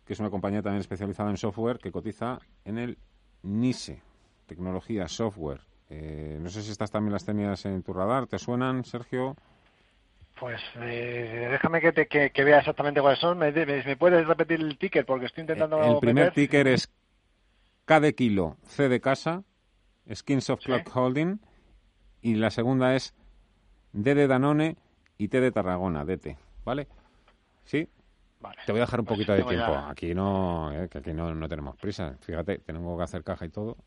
[0.07, 2.97] que es una compañía también especializada en software que cotiza en el
[3.43, 4.01] NISE
[4.47, 5.59] tecnología, software.
[5.89, 8.25] Eh, no sé si estas también las tenías en tu radar.
[8.25, 9.35] ¿Te suenan, Sergio?
[10.39, 13.37] Pues eh, déjame que, te, que, vea exactamente cuáles son.
[13.37, 13.51] ¿Me,
[13.97, 15.05] puedes repetir el ticker?
[15.05, 15.81] Porque estoy intentando...
[15.83, 16.89] El primer ticker es
[17.85, 19.43] K de kilo, C de casa,
[20.13, 21.39] Skins of Clock Holding.
[22.21, 23.13] Y la segunda es
[23.93, 24.77] D de Danone
[25.17, 26.37] y T de Tarragona, DT.
[26.63, 26.87] ¿Vale?
[27.65, 27.89] ¿Sí?
[28.65, 29.75] Te voy a dejar un pues poquito de tiempo.
[29.75, 32.15] Aquí no, eh, que aquí no, no tenemos prisa.
[32.21, 33.77] Fíjate, tengo que hacer caja y todo.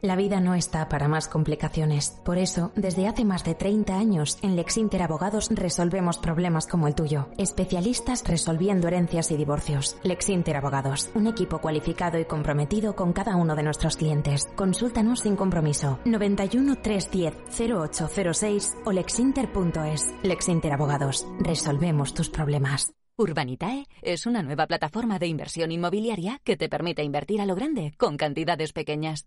[0.00, 2.10] La vida no está para más complicaciones.
[2.24, 6.94] Por eso, desde hace más de 30 años, en Lexinter Abogados resolvemos problemas como el
[6.94, 7.30] tuyo.
[7.36, 9.96] Especialistas resolviendo herencias y divorcios.
[10.04, 14.48] Lexinter Abogados, un equipo cualificado y comprometido con cada uno de nuestros clientes.
[14.54, 15.98] Consúltanos sin compromiso.
[16.04, 20.14] 91 310 0806 o lexinter.es.
[20.22, 22.92] Lexinter Abogados, resolvemos tus problemas.
[23.16, 27.92] Urbanitae es una nueva plataforma de inversión inmobiliaria que te permite invertir a lo grande
[27.98, 29.26] con cantidades pequeñas.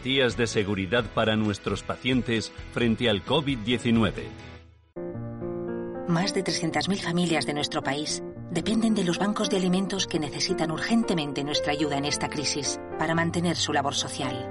[0.03, 4.23] de seguridad para nuestros pacientes frente al COVID-19.
[6.07, 10.71] Más de 300.000 familias de nuestro país dependen de los bancos de alimentos que necesitan
[10.71, 14.49] urgentemente nuestra ayuda en esta crisis para mantener su labor social.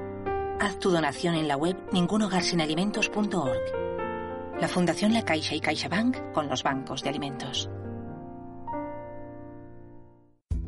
[0.60, 4.60] Haz tu donación en la web ningunogarsinalimentos.org.
[4.60, 7.68] La Fundación La Caixa y CaixaBank con los bancos de alimentos.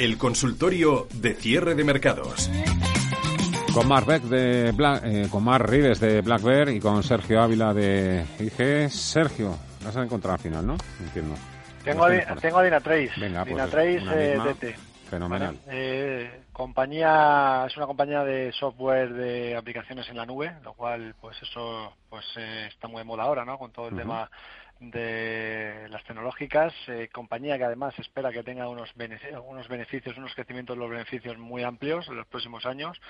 [0.00, 2.50] El consultorio de cierre de mercados.
[3.74, 7.42] Con Mar Beck de Black, eh, con Mar Rives de Black Bear y con Sergio
[7.42, 8.90] Ávila de IG.
[8.90, 10.78] Sergio, vas a encontrar al final, ¿no?
[11.00, 11.34] Entiendo.
[11.84, 12.60] Tengo, a, tengo.
[12.60, 14.74] Venga, pues Trace eh, DT.
[15.10, 15.58] Fenomenal.
[15.66, 21.36] Eh, compañía es una compañía de software de aplicaciones en la nube, lo cual pues
[21.42, 23.58] eso pues eh, está muy de moda ahora, ¿no?
[23.58, 24.30] Con todo el tema
[24.80, 28.92] de las tecnológicas, eh, compañía que además espera que tenga unos,
[29.46, 33.00] unos beneficios, unos crecimientos de los beneficios muy amplios en los próximos años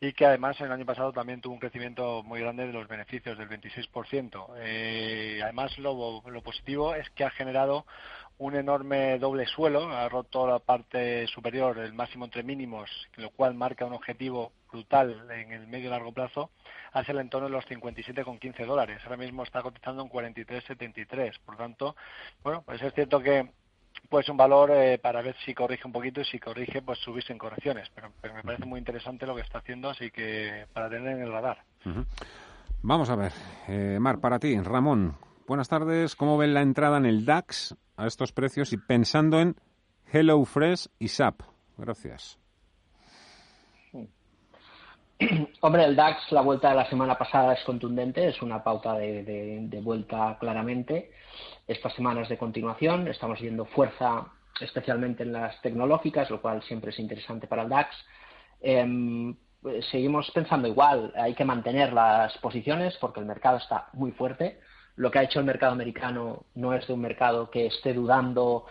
[0.00, 3.36] y que además el año pasado también tuvo un crecimiento muy grande de los beneficios
[3.36, 4.46] del 26%.
[4.56, 7.84] Eh, además, lo positivo es que ha generado
[8.40, 13.52] un enorme doble suelo, ha roto la parte superior, el máximo entre mínimos, lo cual
[13.52, 16.50] marca un objetivo brutal en el medio y largo plazo,
[16.92, 19.00] hacia el entorno de los 57,15 dólares.
[19.04, 21.38] Ahora mismo está cotizando en 43,73.
[21.44, 21.96] Por tanto,
[22.42, 23.50] bueno, pues es cierto que
[24.08, 27.32] pues un valor eh, para ver si corrige un poquito y si corrige, pues subirse
[27.32, 27.90] en correcciones.
[27.94, 31.32] Pero, me parece muy interesante lo que está haciendo, así que para tener en el
[31.32, 31.58] radar.
[32.82, 33.32] Vamos a ver,
[33.68, 36.16] eh, Mar, para ti, Ramón, buenas tardes.
[36.16, 39.56] ¿Cómo ven la entrada en el DAX a estos precios y pensando en
[40.12, 41.42] HelloFresh y SAP?
[41.76, 42.38] Gracias.
[45.60, 49.80] Hombre, el DAX, la vuelta de la semana pasada es contundente, es una pauta de,
[49.82, 51.10] vuelta claramente.
[51.66, 54.26] Estas semanas de continuación estamos viendo fuerza
[54.60, 57.94] especialmente en las tecnológicas, lo cual siempre es interesante para el DAX.
[58.62, 59.36] Em,
[59.90, 64.60] seguimos pensando igual, hay que mantener las posiciones porque el mercado está muy fuerte.
[64.96, 68.66] Lo que ha hecho el mercado americano no es de un mercado que esté dudando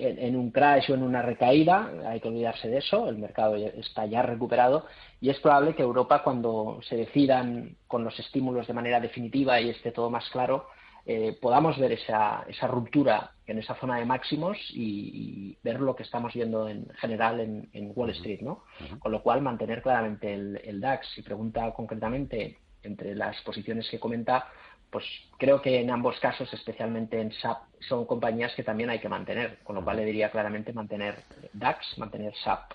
[0.00, 4.06] en, un crash o en una recaída, hay que olvidarse de eso, el mercado está
[4.06, 4.86] ya recuperado
[5.20, 9.70] y es probable que Europa cuando se decidan con los estímulos de manera definitiva y
[9.70, 10.68] esté todo más claro,
[11.06, 16.02] eh, podamos ver esa, esa ruptura en esa zona de máximos y, ver lo que
[16.02, 18.64] estamos viendo en general en, Wall Street, ¿no?
[18.98, 21.08] Con lo cual mantener claramente el, el DAX.
[21.14, 24.48] Si pregunta concretamente entre las posiciones que comenta,
[24.90, 25.04] pues
[25.38, 29.58] creo que en ambos casos, especialmente en SAP, son compañías que también hay que mantener,
[29.64, 31.22] con lo cual le diría claramente mantener
[31.52, 32.72] DAX, mantener SAP.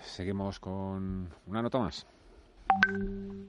[0.00, 2.06] Seguimos con una nota más.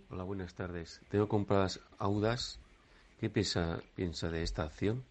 [0.10, 1.02] Hola, buenas tardes.
[1.10, 2.60] Tengo compradas Audas.
[3.20, 5.04] ¿Qué piensa, piensa de esta acción?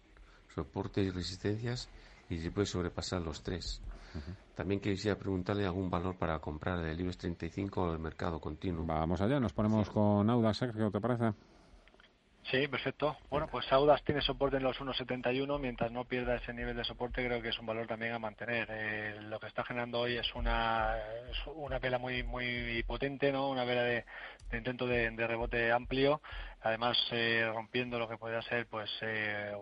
[0.53, 1.89] Soportes y resistencias
[2.29, 3.81] y si puede sobrepasar los tres.
[4.55, 8.85] También quisiera preguntarle algún valor para comprar el IBEX 35 o el mercado continuo.
[8.85, 11.33] Vamos allá, nos ponemos con Audas, Sergio, ¿te parece?
[12.51, 13.17] Sí, perfecto.
[13.29, 15.59] Bueno, pues Audas tiene soporte en los 1,71.
[15.59, 18.67] Mientras no pierda ese nivel de soporte, creo que es un valor también a mantener.
[18.69, 20.97] Eh, lo que está generando hoy es una,
[21.55, 23.49] una vela muy muy potente, ¿no?
[23.49, 24.05] Una vela de,
[24.51, 26.21] intento de, rebote amplio.
[26.61, 29.53] Además, eh, rompiendo lo que podría ser, pues, eh,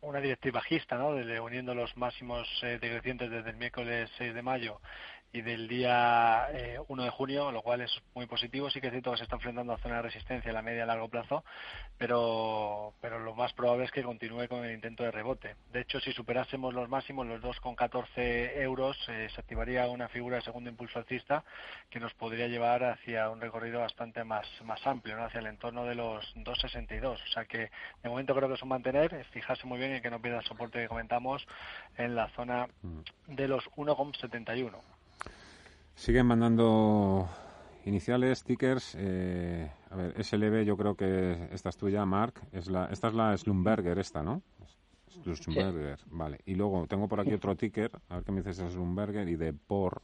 [0.00, 1.14] una directriz bajista, ¿no?
[1.14, 4.80] De, uniendo los máximos decrecientes desde el miércoles 6 de mayo
[5.32, 6.48] y del día
[6.88, 8.70] 1 eh, de junio, lo cual es muy positivo.
[8.70, 10.84] Sí que es cierto que se está enfrentando a zona de resistencia a la media
[10.84, 11.44] a largo plazo,
[11.98, 15.56] pero, pero lo más probable es que continúe con el intento de rebote.
[15.72, 20.42] De hecho, si superásemos los máximos, los 2,14 euros, eh, se activaría una figura de
[20.42, 21.44] segundo impulso alcista
[21.90, 25.24] que nos podría llevar hacia un recorrido bastante más, más amplio, ¿no?
[25.24, 27.12] hacia el entorno de los 2,62.
[27.12, 27.70] O sea que
[28.02, 30.44] de momento creo que es un mantener, fijarse muy bien en que no pierda el
[30.46, 31.46] soporte que comentamos
[31.96, 33.34] en la zona mm.
[33.34, 34.80] de los 1,71.
[35.96, 37.26] Siguen mandando
[37.86, 38.94] iniciales, stickers.
[38.98, 42.34] Eh, a ver, SLB, yo creo que esta es tuya, Mark.
[42.52, 44.42] Es la, esta es la Slumberger, esta, ¿no?
[45.24, 46.40] Slumberger, vale.
[46.44, 49.36] Y luego tengo por aquí otro ticker, a ver qué me dices de Slumberger y
[49.36, 50.02] de BOR,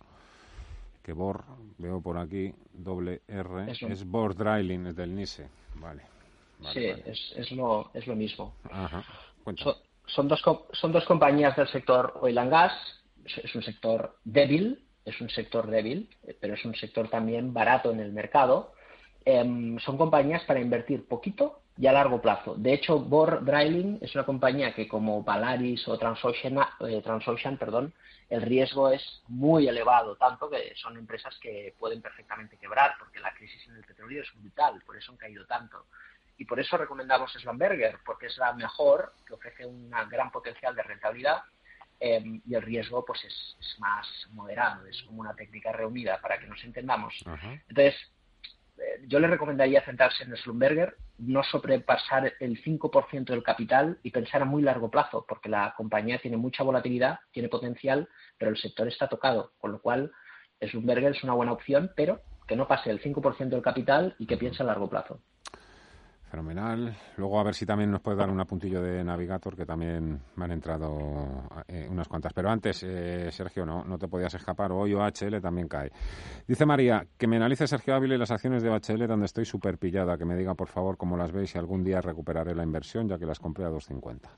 [1.02, 1.44] que BOR,
[1.76, 6.02] veo por aquí, doble R, es BOR Dryling, es del NISE, vale.
[6.72, 8.54] sí, Es, es, lo, es lo mismo.
[8.70, 9.04] Ajá.
[10.06, 12.72] son, dos, son dos compañías del sector oil and gas,
[13.24, 16.08] es un sector débil, es un sector débil,
[16.40, 18.74] pero es un sector también barato en el mercado.
[19.24, 22.54] Em, son compañías para invertir poquito y a largo plazo.
[22.56, 27.92] De hecho, Bor Drilling es una compañía que como Polaris o Transocean, eh, Transocean perdón,
[28.28, 33.32] el riesgo es muy elevado, tanto que son empresas que pueden perfectamente quebrar, porque la
[33.34, 35.86] crisis en el petróleo es brutal, por eso han caído tanto.
[36.38, 40.82] Y por eso recomendamos Slamberger, porque es la mejor, que ofrece un gran potencial de
[40.82, 41.42] rentabilidad
[42.04, 46.48] Em, y el riesgo pues es, más moderado, es como una técnica reunida para que
[46.48, 47.14] nos entendamos.
[47.68, 47.94] Entonces,
[48.76, 54.42] eh, yo le recomendaría centrarse en Slumberger, no sobrepasar el 5% del capital y pensar
[54.42, 58.88] a muy largo plazo, porque la compañía tiene mucha volatilidad, tiene potencial, pero el sector
[58.88, 60.10] está tocado, con lo cual
[60.60, 64.36] Slumberger es una buena opción, pero que no pase el 5% del capital y que
[64.36, 65.20] piense a largo plazo.
[66.32, 66.96] Fenomenal.
[67.18, 70.46] Luego a ver si también nos puede dar un apuntillo de Navigator, que también me
[70.46, 72.32] han entrado eh, unas cuantas.
[72.32, 74.72] Pero antes, eh, Sergio, no, no te podías escapar.
[74.72, 75.92] Hoy OHL también cae.
[76.48, 79.76] Dice María, que me analice Sergio Ávila y las acciones de OHL donde estoy súper
[79.76, 80.16] pillada.
[80.16, 83.18] Que me diga, por favor, cómo las veis y algún día recuperaré la inversión, ya
[83.18, 84.30] que las compré a 2.50.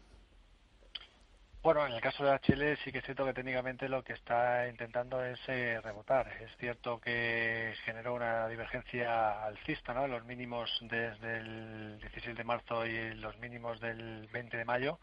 [1.64, 4.68] Bueno, en el caso de HL sí que es cierto que técnicamente lo que está
[4.68, 6.28] intentando es eh, rebotar.
[6.42, 10.06] Es cierto que generó una divergencia alcista, ¿no?
[10.06, 14.98] Los mínimos desde el 16 de marzo y los mínimos del 20 de mayo,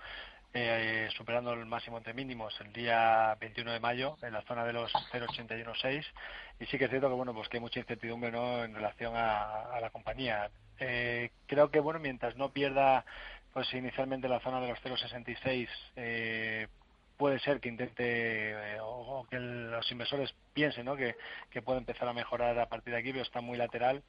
[0.54, 4.74] eh, superando el máximo entre mínimos el día 21 de mayo en la zona de
[4.74, 6.06] los 0,816
[6.60, 8.64] y sí que es cierto que bueno pues que hay mucha incertidumbre ¿no?
[8.64, 10.52] en relación a, la compañía.
[10.78, 13.04] Eh, creo que bueno mientras no pierda
[13.54, 16.68] pues inicialmente la zona de los 0,66 eh,
[17.18, 20.96] puede ser que intente eh, o, que los inversores piensen ¿no?
[20.96, 21.16] que,
[21.50, 24.04] que puede empezar a mejorar a partir de aquí, pero está muy lateral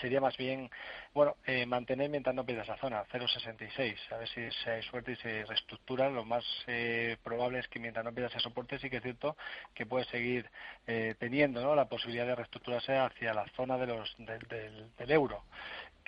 [0.00, 0.70] sería más bien,
[1.14, 3.96] bueno, eh, mantener mientras no pierda esa zona, 0,66.
[4.12, 6.10] A ver si hay suerte y se reestructura.
[6.10, 9.36] Lo más eh, probable es que mientras no pierda ese soporte, sí que es cierto
[9.74, 10.50] que puede seguir
[10.86, 11.74] eh, teniendo ¿no?
[11.74, 15.44] la posibilidad de reestructurarse hacia la zona de los, del, del euro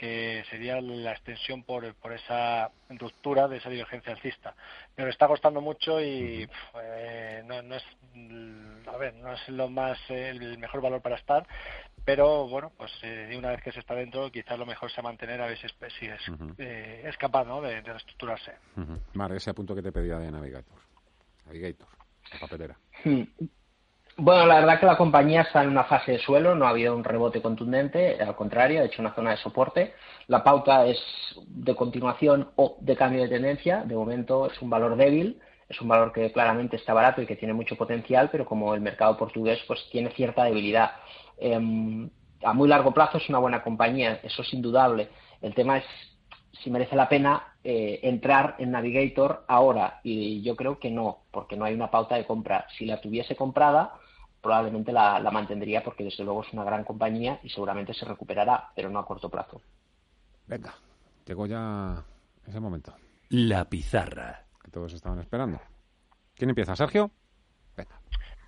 [0.01, 4.55] que sería la extensión por, por esa ruptura de esa divergencia alcista.
[4.95, 6.49] Pero está costando mucho y
[6.83, 7.85] eh, no, no, es
[8.87, 11.47] a ver, no es lo más el mejor valor para estar,
[12.03, 15.43] pero bueno, pues eh, una vez que se está dentro, quizás lo mejor sea mantener
[15.43, 16.21] a ver si es, si es,
[16.57, 17.61] eh, es capaz ¿no?
[17.61, 18.53] de, reestructurarse.
[18.79, 20.79] Uh ese punto que te pedía de Navigator.
[21.45, 21.89] Navigator,
[22.33, 22.77] la papelera.
[24.23, 26.95] Bueno, la verdad que la compañía está en una fase de suelo, no ha habido
[26.95, 29.95] un rebote contundente, al contrario, ha hecho una zona de soporte.
[30.27, 30.99] La pauta es
[31.47, 35.41] de continuación o de cambio de tendencia, de momento es un valor débil,
[35.71, 38.83] es un valor que claramente está barato y que tiene mucho potencial, pero como el
[38.83, 40.91] mercado portugués pues tiene cierta debilidad.
[41.39, 42.11] Em,
[42.45, 45.09] a muy largo plazo es una buena compañía, eso es indudable.
[45.41, 45.85] El tema es
[46.63, 51.57] si merece la pena eh, entrar en Navigator ahora y yo creo que no, porque
[51.57, 52.67] no hay una pauta de compra.
[52.77, 53.95] Si la tuviese comprada,
[54.41, 58.91] probablemente la, mantendría porque desde luego es una gran compañía y seguramente se recuperará, pero
[58.91, 59.61] no a corto plazo.
[60.47, 60.75] Venga,
[61.27, 62.05] llegó ya
[62.47, 62.95] ese momento.
[63.29, 64.45] La pizarra.
[64.63, 65.61] Que todos estaban esperando.
[66.35, 66.75] ¿Quién empieza?
[66.77, 67.11] ¿Sergio?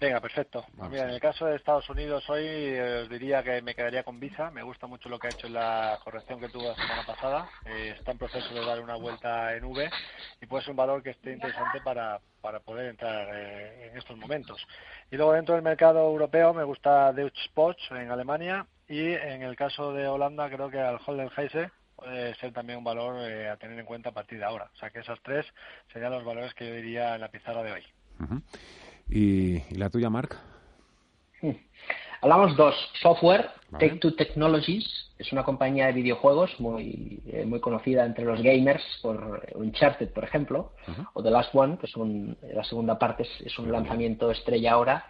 [0.02, 0.20] Venga.
[0.20, 0.66] Perfecto.
[0.90, 4.18] Mira, en el caso de Estados Unidos hoy eh, os diría que me quedaría con
[4.18, 4.50] Visa.
[4.50, 7.48] Me gusta mucho lo que ha hecho en la corrección que tuvo la semana pasada.
[7.66, 9.88] Eh, está en proceso de dar una vuelta en V
[10.40, 14.16] y puede ser un valor que esté interesante para, para poder entrar eh, en estos
[14.16, 14.66] momentos.
[15.12, 19.54] Y luego dentro del mercado europeo me gusta Deutsche Post en Alemania y en el
[19.54, 23.78] caso de Holanda creo que al Holden Heise puede ser también un valor a tener
[23.78, 24.68] en cuenta a partir de ahora.
[24.74, 25.46] O sea que esos tres
[25.92, 27.84] serían los valores que yo diría en la pizarra de hoy.
[29.14, 30.36] ¿Y, la tuya, Mark?
[32.22, 32.74] Hablamos dos.
[33.02, 38.40] Software, Take Two Technologies, es una compañía de videojuegos muy, eh, muy conocida entre los
[38.40, 40.72] gamers por Uncharted, por ejemplo,
[41.12, 41.92] o The Last One, que es
[42.54, 45.06] la segunda parte es, un lanzamiento estrella ahora.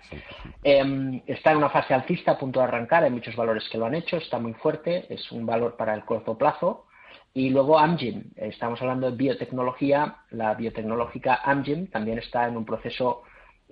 [0.65, 3.87] Em, está en una fase alcista, a punto de arrancar, hay muchos valores que lo
[3.87, 6.87] han hecho, está muy fuerte, es un valor para el corto plazo.
[7.35, 13.23] Y luego Amgen, estamos hablando de biotecnología, la biotecnológica Amgen también está en un proceso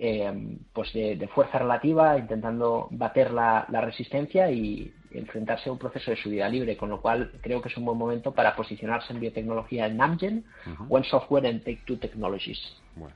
[0.03, 6.17] eh, pues de, fuerza relativa, intentando bater la, resistencia y enfrentarse a un proceso de
[6.17, 9.85] subida libre, con lo cual creo que es un buen momento para posicionarse en biotecnología
[9.85, 10.43] en Amgen
[10.89, 12.57] o en software en Take-Two Technologies.
[12.95, 13.13] Bueno,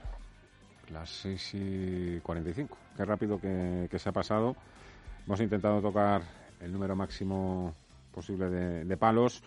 [0.91, 2.77] las 6 y 45.
[2.95, 4.55] Qué rápido que, se ha pasado.
[5.25, 6.21] Hemos intentado tocar
[6.61, 7.73] el número máximo
[8.13, 9.41] posible de palos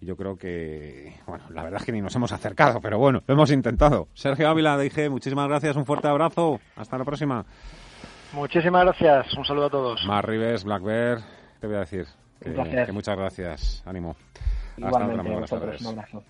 [0.00, 3.22] y yo creo que, bueno, la verdad es que ni nos hemos acercado, pero bueno,
[3.26, 4.08] lo hemos intentado.
[4.14, 7.44] Sergio Ávila, dije, muchísimas gracias, un fuerte abrazo, hasta la próxima.
[8.32, 10.04] Muchísimas gracias, un saludo a todos.
[10.06, 11.18] Mar Rives, Black Bear,
[11.60, 12.06] te voy a decir
[12.40, 14.16] que, muchas gracias, ánimo.
[14.82, 15.80] hasta otra, buenas tardes.
[15.82, 16.22] Un abrazo.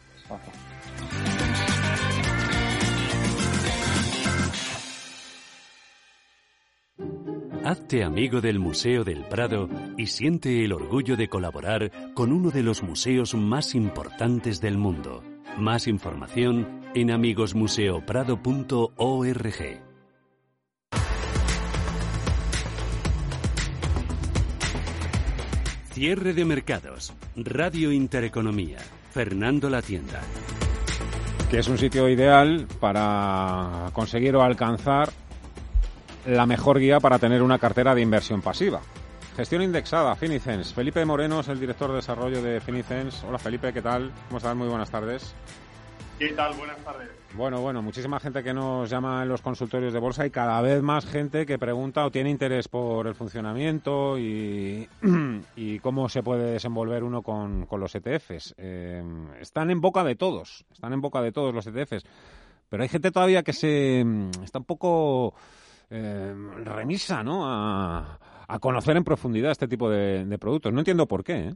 [7.67, 12.62] Hazte amigo del Museo del Prado y siente el orgullo de colaborar con uno de
[12.62, 15.25] los museos más importantes del mundo.
[15.59, 19.81] Más información en amigosmuseoprado.org.
[25.91, 27.12] Cierre de mercados.
[27.35, 28.79] Radio Intereconomía.
[29.11, 30.23] Fernando La Tienda.
[31.51, 35.11] Que es un sitio ideal para conseguir o alcanzar
[36.27, 38.81] la mejor guía para tener una cartera de inversión pasiva.
[39.37, 40.72] Gestión indexada, Finicens.
[40.72, 43.22] Felipe Moreno es el director de desarrollo de Finicens.
[43.24, 44.11] Hola Felipe, ¿qué tal?
[44.29, 44.57] ¿Cómo estás?
[44.57, 45.35] Muy buenas tardes.
[46.18, 46.55] ¿Qué tal?
[46.55, 47.11] Buenas tardes.
[47.35, 50.83] Bueno, bueno, muchísima gente que nos llama en los consultorios de bolsa y cada vez
[50.83, 54.89] más gente que pregunta o tiene interés por el funcionamiento y,
[55.57, 58.55] y cómo se puede desenvolver uno con, los ETFs.
[58.57, 59.05] Eh,
[59.41, 62.05] están en boca de todos, están en boca de todos los ETFs,
[62.70, 64.01] pero hay gente todavía que se
[64.43, 65.35] está un poco
[65.91, 66.34] eh,
[66.64, 67.45] remisa ¿no?
[67.47, 68.18] A,
[68.61, 70.72] conocer en profundidad este tipo de, productos.
[70.72, 71.49] No entiendo por qué.
[71.49, 71.55] ¿eh?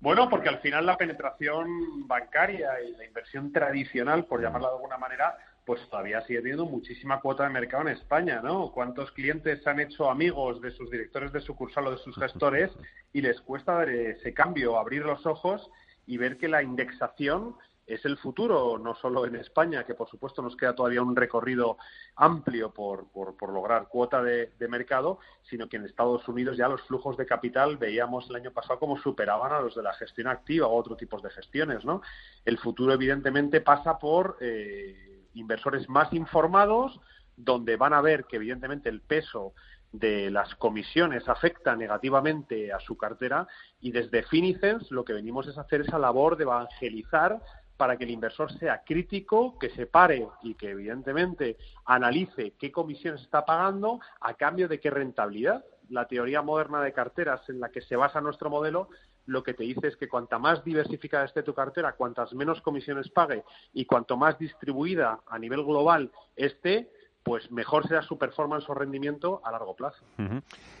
[0.00, 4.98] Bueno, porque al final la penetración bancaria y la inversión tradicional, por llamarla de alguna
[4.98, 8.70] manera, pues todavía sigue teniendo muchísima cuota de mercado en España, ¿no?
[8.72, 12.70] ¿Cuántos clientes se han hecho amigos de sus directores de sucursal o de sus gestores
[13.12, 15.70] y les cuesta dar ese cambio, abrir los ojos
[16.06, 17.56] y ver que la indexación
[17.86, 21.76] es el futuro, no solo en España, que por supuesto nos queda todavía un recorrido
[22.16, 27.16] amplio por, por, lograr cuota de, mercado, sino que en Estados Unidos ya los flujos
[27.16, 30.74] de capital veíamos el año pasado como superaban a los de la gestión activa o
[30.74, 31.84] otro tipos de gestiones.
[31.84, 32.00] ¿no?
[32.44, 36.98] El futuro, evidentemente, pasa por eh, inversores más informados,
[37.36, 39.52] donde van a ver que, evidentemente, el peso
[39.92, 43.46] de las comisiones afecta negativamente a su cartera
[43.80, 47.40] y desde Finicens lo que venimos es hacer esa labor de evangelizar
[47.76, 53.22] para que el inversor sea crítico, que se pare y que evidentemente analice qué comisiones
[53.22, 55.64] está pagando a cambio de qué rentabilidad.
[55.90, 58.88] La teoría moderna de carteras en la que se basa nuestro modelo
[59.26, 63.08] lo que te dice es que cuanta más diversificada esté tu cartera, cuantas menos comisiones
[63.08, 66.90] pague y cuanto más distribuida a nivel global esté,
[67.24, 70.04] pues mejor será su performance o rendimiento a largo plazo.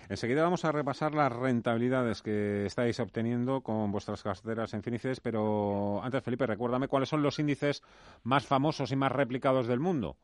[0.08, 6.02] Enseguida vamos a repasar las rentabilidades que estáis obteniendo con vuestras carteras en Finices, pero
[6.04, 7.82] antes, Felipe, recuérdame cuáles son los índices
[8.22, 10.16] más famosos y más replicados del mundo.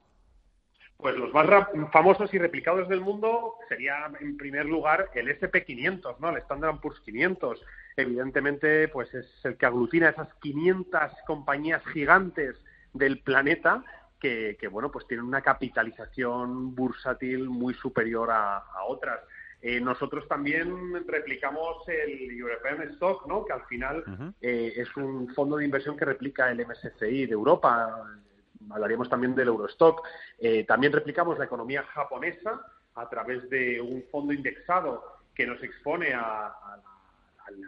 [0.98, 1.46] Pues los más
[1.90, 6.28] famosos y replicados del mundo sería, en primer lugar, el SP500, ¿no?
[6.28, 7.64] El Standard Poor's 500.
[7.96, 12.56] Evidentemente, pues es el que aglutina esas 500 compañías gigantes
[12.92, 13.82] del planeta
[14.20, 19.20] que, bueno, pues tienen una capitalización bursátil muy superior a, otras.
[19.62, 23.44] Eh, nosotros también replicamos el European Stock, ¿no?
[23.44, 24.04] que al final
[24.40, 28.06] eh, es un fondo de inversión que replica el MSCI de Europa.
[28.70, 30.06] Hablaríamos también del Eurostock.
[30.38, 32.60] Eh, también replicamos la economía japonesa
[32.94, 36.54] a través de un fondo indexado que nos expone a,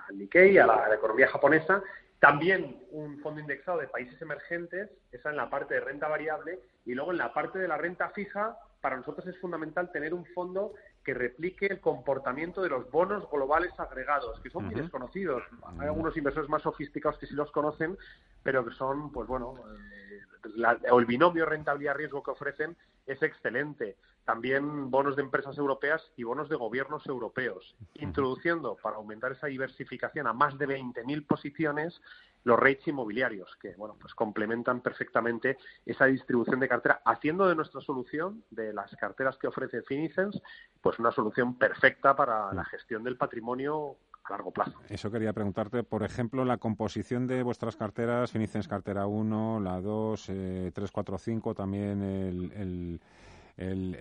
[0.09, 1.83] al Nikkei, a la, economía japonesa,
[2.23, 6.95] también un fondo indexado de países emergentes, esa en la parte de renta variable, y
[6.95, 10.73] luego en la parte de la renta fija, para nosotros es fundamental tener un fondo
[11.03, 15.43] que replique el comportamiento de los bonos globales agregados, que son muy desconocidos.
[15.81, 17.99] Hay algunos inversores más sofisticados que sí los conocen,
[18.45, 19.57] pero que son, pues bueno,
[20.63, 26.23] eh, o el binomio rentabilidad-riesgo que ofrecen es excelente también bonos de empresas europeas y
[26.23, 32.01] bonos de gobiernos europeos, introduciendo para aumentar esa diversificación a más de 20.000 posiciones
[32.45, 37.81] los rates inmobiliarios, que bueno, pues complementan perfectamente esa distribución de cartera, haciendo de nuestra
[37.81, 40.41] solución, de las carteras que ofrece Finicens,
[40.81, 44.79] pues una solución perfecta para la gestión del patrimonio a largo plazo.
[44.89, 50.29] Eso quería preguntarte, por ejemplo, la composición de vuestras carteras, Finicens cartera 1, la 2,
[50.29, 53.01] eh, 3, 4, 5, también el el,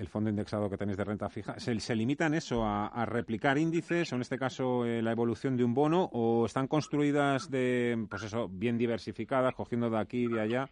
[0.07, 4.15] fondo indexado que tenéis de renta fija, ¿se, se limitan eso a, replicar índices, o
[4.15, 8.47] en este caso eh, la evolución de un bono, o están construidas de, pues eso,
[8.49, 10.69] bien diversificadas, cogiendo de aquí y de allá?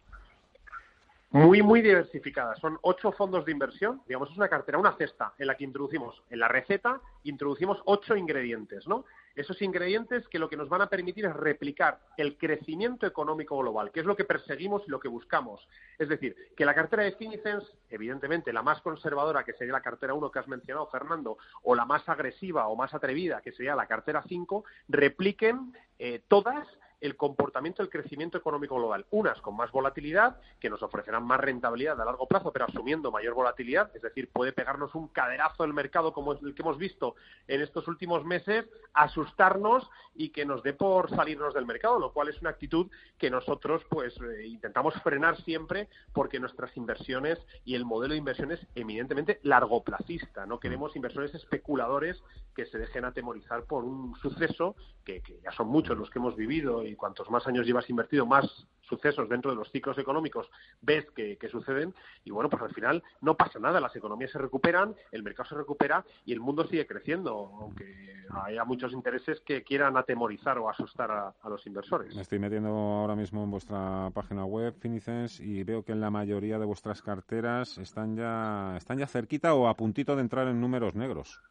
[1.32, 2.58] Muy, muy diversificadas.
[2.58, 6.22] Son ocho fondos de inversión, digamos, es una cartera, una cesta en la que introducimos,
[6.28, 9.04] en la receta, introducimos ocho ingredientes, ¿no?
[9.34, 13.90] esos ingredientes que lo que nos van a permitir es replicar el crecimiento económico global,
[13.90, 15.66] que es lo que perseguimos y lo que buscamos.
[15.98, 20.14] Es decir, que la cartera de Finicens, evidentemente la más conservadora, que sería la cartera
[20.14, 23.86] 1 que has mencionado, Fernando, o la más agresiva o más atrevida, que sería la
[23.86, 26.66] cartera 5, repliquen eh, todas
[27.00, 29.06] el comportamiento del crecimiento económico global.
[29.10, 33.34] Unas con más volatilidad, que nos ofrecerán más rentabilidad a largo plazo, pero asumiendo mayor
[33.34, 37.14] volatilidad, es decir, puede pegarnos un caderazo el mercado como el que hemos visto
[37.48, 42.28] en estos últimos meses, asustarnos y que nos dé por salirnos del mercado, lo cual
[42.28, 47.84] es una actitud que nosotros pues eh, intentamos frenar siempre porque nuestras inversiones y el
[47.84, 50.46] modelo de inversión es eminentemente largoplacista.
[50.46, 52.22] No queremos inversores especuladores
[52.54, 54.74] que se dejen atemorizar por un suceso
[55.04, 58.26] que, que ya son muchos los que hemos vivido y cuantos más años llevas invertido,
[58.26, 60.50] más sucesos dentro de los ciclos económicos
[60.82, 64.94] ves que, suceden y bueno, pues al final no pasa nada, las economías se recuperan,
[65.12, 69.96] el mercado se recupera y el mundo sigue creciendo, aunque haya muchos intereses que quieran
[69.96, 72.14] atemorizar o asustar a, los inversores.
[72.14, 76.10] Me estoy metiendo ahora mismo en vuestra página web, Finicens, y veo que en la
[76.10, 80.60] mayoría de vuestras carteras están ya, están ya cerquita o a puntito de entrar en
[80.60, 81.42] números negros.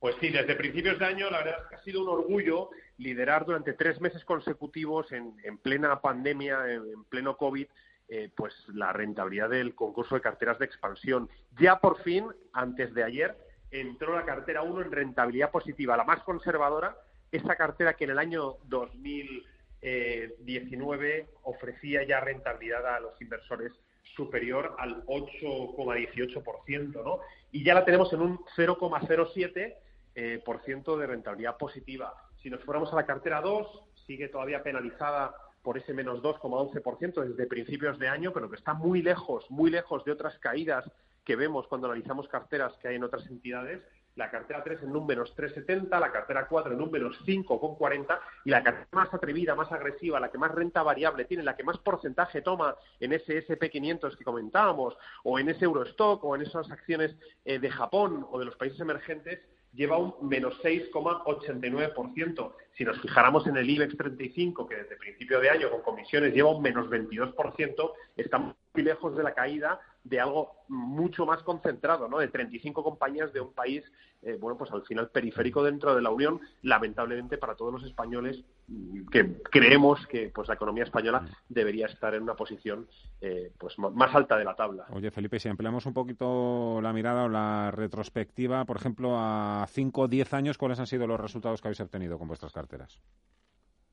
[0.00, 3.44] Pues sí, desde principios de año la verdad es que ha sido un orgullo liderar
[3.44, 7.66] durante tres meses consecutivos en, plena pandemia, en, pleno COVID,
[8.08, 11.28] eh, pues la rentabilidad del concurso de carteras de expansión.
[11.58, 12.24] Ya por fin,
[12.54, 13.36] antes de ayer,
[13.70, 16.96] entró la cartera 1 en rentabilidad positiva, la más conservadora,
[17.30, 23.72] esa cartera que en el año 2019 ofrecía ya rentabilidad a los inversores
[24.16, 27.20] superior al 8,18%, ¿no?
[27.52, 29.76] Y ya la tenemos en un 0,07
[30.22, 32.12] eh, por ciento de rentabilidad positiva.
[32.42, 37.46] Si nos fuéramos a la cartera 2, sigue todavía penalizada por ese menos 2,11% desde
[37.46, 40.84] principios de año, pero que está muy lejos, muy lejos de otras caídas
[41.24, 43.80] que vemos cuando analizamos carteras que hay en otras entidades.
[44.14, 48.50] la cartera 3 en un menos 3,70, la cartera 4 en un menos 5,40 y
[48.50, 51.78] la cartera más atrevida, más agresiva, la que más renta variable tiene, la que más
[51.78, 57.16] porcentaje toma en ese SP500 que comentábamos o en ese Eurostock o en esas acciones
[57.46, 59.40] eh, de Japón o de los países emergentes,
[59.72, 62.52] lleva un menos 6,89%.
[62.80, 66.56] Si nos fijáramos en el IBEX 35, que desde principio de año con comisiones lleva
[66.56, 72.18] un menos 22%, estamos muy lejos de la caída de algo mucho más concentrado, ¿no?
[72.18, 73.84] De 35 compañías de un país,
[74.22, 78.42] eh, bueno, pues al final periférico dentro de la Unión, lamentablemente para todos los españoles
[78.68, 82.86] mm, que creemos que pues la economía española debería estar en una posición
[83.20, 84.86] eh, pues más alta de la tabla.
[84.90, 90.00] Oye, Felipe, si empleamos un poquito la mirada o la retrospectiva, por ejemplo, a 5
[90.00, 92.52] o 10 años, ¿cuáles han sido los resultados que habéis obtenido con vuestras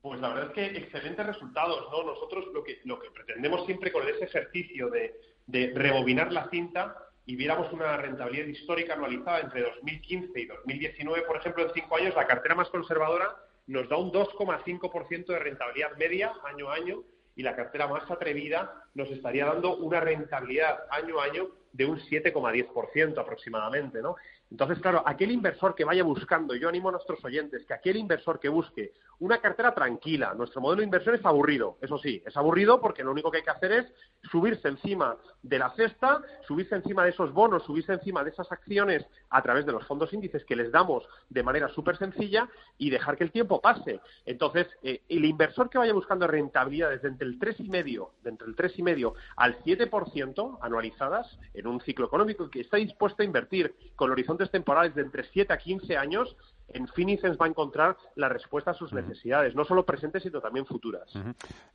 [0.00, 2.04] Pues la verdad es que excelentes resultados, ¿no?
[2.04, 5.14] Nosotros lo que, lo que pretendemos siempre con ese ejercicio de,
[5.46, 11.36] de rebobinar la cinta y viéramos una rentabilidad histórica anualizada entre 2015 y 2019, por
[11.36, 16.32] ejemplo, en cinco años, la cartera más conservadora nos da un 2,5% de rentabilidad media
[16.44, 17.02] año a año
[17.36, 21.98] y la cartera más atrevida nos estaría dando una rentabilidad año a año de un
[22.00, 24.16] 7,10% aproximadamente, ¿no?
[24.50, 28.40] Entonces, claro, aquel inversor que vaya buscando, yo animo a nuestros oyentes, que aquel inversor
[28.40, 32.80] que busque una cartera tranquila, nuestro modelo de inversión es aburrido, eso sí, es aburrido
[32.80, 33.86] porque lo único que hay que hacer es
[34.30, 39.04] subirse encima de la cesta, subirse encima de esos bonos, subirse encima de esas acciones
[39.30, 43.16] a través de los fondos índices que les damos de manera súper sencilla y dejar
[43.16, 44.00] que el tiempo pase.
[44.24, 48.56] Entonces, eh, el inversor que vaya buscando rentabilidades de entre el 3,5, de entre el
[48.56, 54.50] 3,5 al 7% anualizadas en un ciclo económico que está dispuesto a invertir con horizontes
[54.50, 56.36] temporales de entre 7 a 15 años,
[56.68, 60.66] en Finicens va a encontrar la respuesta a sus necesidades, no solo presentes, sino también
[60.66, 61.12] futuras.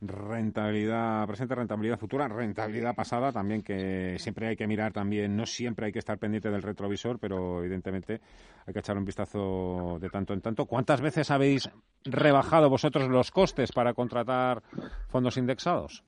[0.00, 5.86] Rentabilidad presente, rentabilidad futura, rentabilidad pasada también, que siempre hay que mirar también, no siempre
[5.86, 8.20] hay que estar pendiente del retrovisor, pero evidentemente
[8.66, 10.66] hay que echar un vistazo de tanto en tanto.
[10.66, 11.68] ¿Cuántas veces habéis
[12.04, 14.62] rebajado vosotros los costes para contratar
[15.08, 16.04] fondos indexados?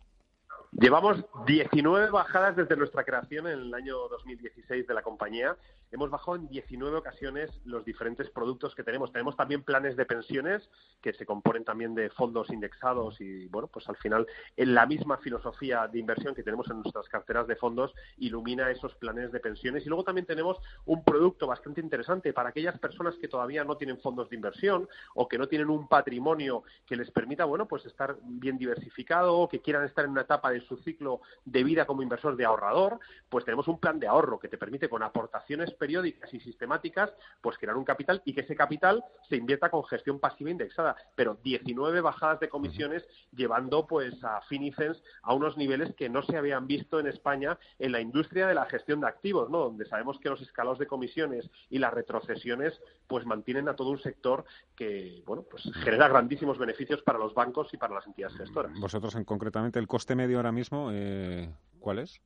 [0.73, 5.57] Llevamos 19 bajadas desde nuestra creación en el año 2016 de la compañía.
[5.93, 9.13] Hemos bajado en 19 ocasiones los diferentes productos que tenemos.
[9.13, 10.69] Tenemos también planes de pensiones
[11.01, 14.27] que se componen también de fondos indexados y, bueno, pues al final
[14.57, 18.95] en la misma filosofía de inversión que tenemos en nuestras carteras de fondos ilumina esos
[18.97, 19.87] planes de pensiones.
[19.87, 24.01] Y luego también tenemos un producto bastante interesante para aquellas personas que todavía no tienen
[24.01, 28.17] fondos de inversión o que no tienen un patrimonio que les permita, bueno, pues estar
[28.23, 32.03] bien diversificado o que quieran estar en una etapa de su ciclo de vida como
[32.03, 36.33] inversor de ahorrador, pues tenemos un plan de ahorro que te permite con aportaciones periódicas
[36.35, 40.51] y sistemáticas, pues crear un capital y que ese capital se invierta con gestión pasiva
[40.51, 40.97] indexada.
[41.15, 46.37] Pero 19 bajadas de comisiones llevando pues a Finicens a unos niveles que no se
[46.37, 49.59] habían visto en España en la industria de la gestión de activos, ¿no?
[49.59, 54.01] Donde sabemos que los escalados de comisiones y las retrocesiones pues mantienen a todo un
[54.01, 58.73] sector que, bueno, pues genera grandísimos beneficios para los bancos y para las entidades gestoras.
[58.81, 61.51] Vosotros en concretamente el coste medio ahora mismo, eh,
[61.81, 62.21] ¿cuál es?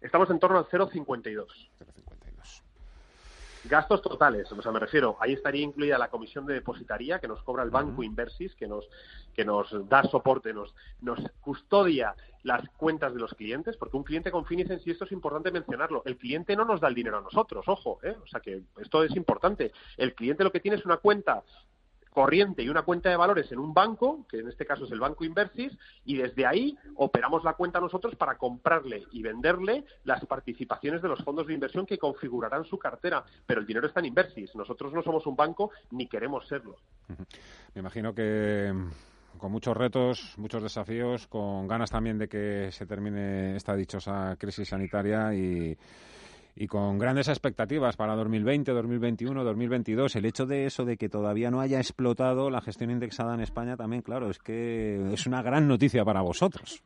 [0.00, 1.46] Estamos en torno al 0,52.
[3.68, 7.42] Gastos totales, o sea, me refiero, ahí estaría incluida la comisión de depositaría que nos
[7.42, 8.88] cobra el Banco Inversis, que nos,
[9.34, 14.30] que nos da soporte, nos, nos custodia las cuentas de los clientes, porque un cliente
[14.30, 17.22] con Finicens, y esto es importante mencionarlo, el cliente no nos da el dinero a
[17.22, 18.16] nosotros, ojo, ¿eh?
[18.22, 19.72] o sea que esto es importante.
[19.96, 21.42] El cliente lo que tiene es una cuenta
[22.16, 25.00] corriente y una cuenta de valores en un banco, que en este caso es el
[25.00, 31.02] Banco Inversis, y desde ahí operamos la cuenta nosotros para comprarle y venderle las participaciones
[31.02, 33.22] de los fondos de inversión que configurarán su cartera.
[33.44, 34.56] Pero el dinero está en Inversis.
[34.56, 36.76] Nosotros no somos un banco ni queremos serlo.
[37.74, 38.72] Me imagino que
[39.36, 44.70] con muchos retos, muchos desafíos, con ganas también de que se termine esta dichosa crisis
[44.70, 45.76] sanitaria y
[46.56, 50.16] y con grandes expectativas para 2020, 2021, 2022.
[50.16, 53.76] El hecho de eso, de que todavía no haya explotado la gestión indexada en España,
[53.76, 56.82] también, claro, es que es una gran noticia para vosotros.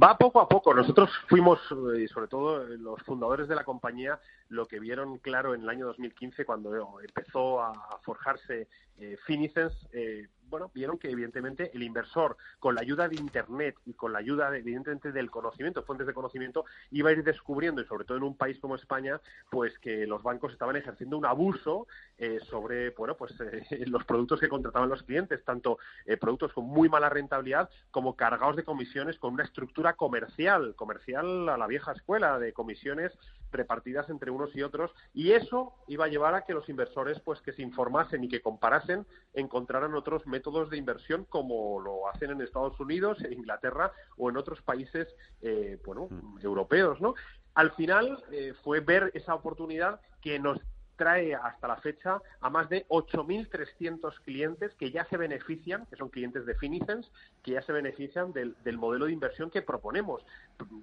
[0.00, 0.72] Va poco a poco.
[0.72, 1.58] Nosotros fuimos,
[1.96, 4.20] y eh, sobre todo eh, los fundadores de la compañía,
[4.50, 7.72] lo que vieron claro en el año 2015 cuando empezó a
[8.02, 8.68] forjarse
[8.98, 13.94] eh, Finicens, eh, bueno, vieron que evidentemente el inversor, con la ayuda de Internet y
[13.94, 18.04] con la ayuda, evidentemente, del conocimiento, fuentes de conocimiento, iba a ir descubriendo, y sobre
[18.04, 19.20] todo en un país como España,
[19.50, 21.86] pues que los bancos estaban ejerciendo un abuso
[22.18, 23.34] eh, sobre, bueno, pues
[23.86, 25.78] los productos que contrataban los clientes, tanto
[26.20, 31.56] productos con muy mala rentabilidad como cargados de comisiones con una estructura comercial, comercial a
[31.56, 33.12] la vieja escuela, de comisiones
[33.52, 37.40] repartidas entre unos y otros, y eso iba a llevar a que los inversores, pues
[37.40, 42.42] que se informasen y que comparasen, encontraran otros métodos de inversión como lo hacen en
[42.42, 45.08] Estados Unidos, en Inglaterra o en otros países,
[45.40, 46.40] eh, bueno, mm.
[46.42, 47.14] europeos, ¿no?
[47.54, 50.58] Al final eh, fue ver esa oportunidad que nos
[50.96, 56.08] trae hasta la fecha a más de 8.300 clientes que ya se benefician, que son
[56.08, 57.10] clientes de Finicens,
[57.42, 60.24] que ya se benefician del, modelo de inversión que proponemos.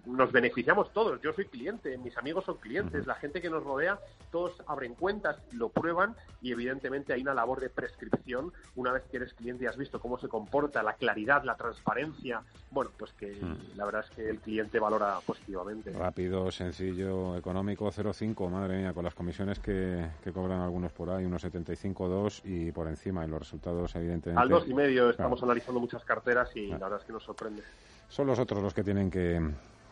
[0.06, 4.00] Nos beneficiamos todos, yo soy cliente, mis amigos son clientes, la gente que nos rodea,
[4.32, 9.18] todos abren cuentas, lo prueban y evidentemente hay una labor de prescripción una vez que
[9.18, 13.38] eres cliente y has visto cómo se comporta, la claridad, la transparencia, bueno, pues que
[13.76, 15.92] la verdad es que el cliente valora positivamente.
[15.92, 20.03] Rápido, sencillo, económico, 0,5, madre mía, con las comisiones que,
[20.34, 24.42] cobran algunos por ahí, unos 75, 2 y por encima, y los resultados evidentemente...
[24.42, 27.64] Al dos y medio estamos analizando muchas carteras y la verdad es que nos sorprende.
[28.08, 29.40] Son los otros los que tienen que,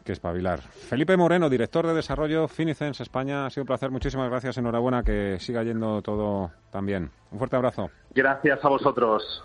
[0.04, 0.60] que espabilar.
[0.60, 3.92] Felipe Moreno, director de desarrollo Finicens España, ha sido un placer.
[3.92, 4.58] Muchísimas gracias.
[4.58, 7.12] Enhorabuena, que siga yendo todo tan bien.
[7.32, 7.90] Un fuerte abrazo.
[8.14, 9.44] Gracias a vosotros.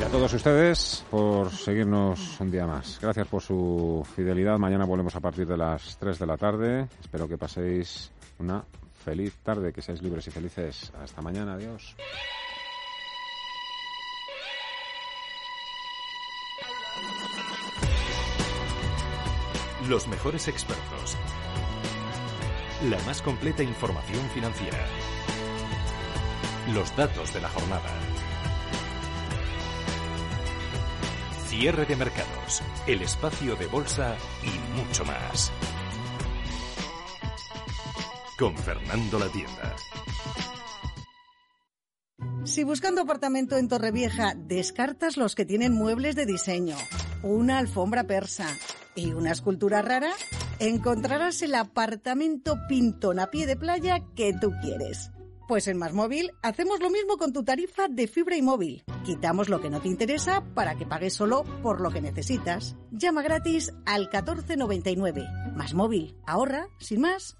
[0.00, 2.98] Y a todos ustedes por seguirnos un día más.
[3.02, 4.58] Gracias por su fidelidad.
[4.58, 6.88] Mañana volvemos a partir de las 3 de la tarde.
[7.02, 8.64] Espero que paséis una
[9.04, 10.90] feliz tarde, que seáis libres y felices.
[11.02, 11.52] Hasta mañana.
[11.52, 11.96] Adiós.
[19.86, 21.18] Los mejores expertos.
[22.88, 24.78] La más completa información financiera.
[26.72, 28.09] Los datos de la jornada.
[31.50, 35.50] Cierre de mercados, el espacio de bolsa y mucho más.
[38.38, 39.74] Con Fernando La Tienda.
[42.44, 46.76] Si buscando apartamento en Torrevieja descartas los que tienen muebles de diseño,
[47.24, 48.56] una alfombra persa
[48.94, 50.12] y una escultura rara,
[50.60, 55.10] encontrarás el apartamento pintón a pie de playa que tú quieres.
[55.50, 58.84] Pues en Más Móvil hacemos lo mismo con tu tarifa de fibra y móvil.
[59.04, 62.76] Quitamos lo que no te interesa para que pagues solo por lo que necesitas.
[62.92, 65.26] Llama gratis al 1499.
[65.56, 66.14] Más Móvil.
[66.24, 67.39] Ahorra, sin más.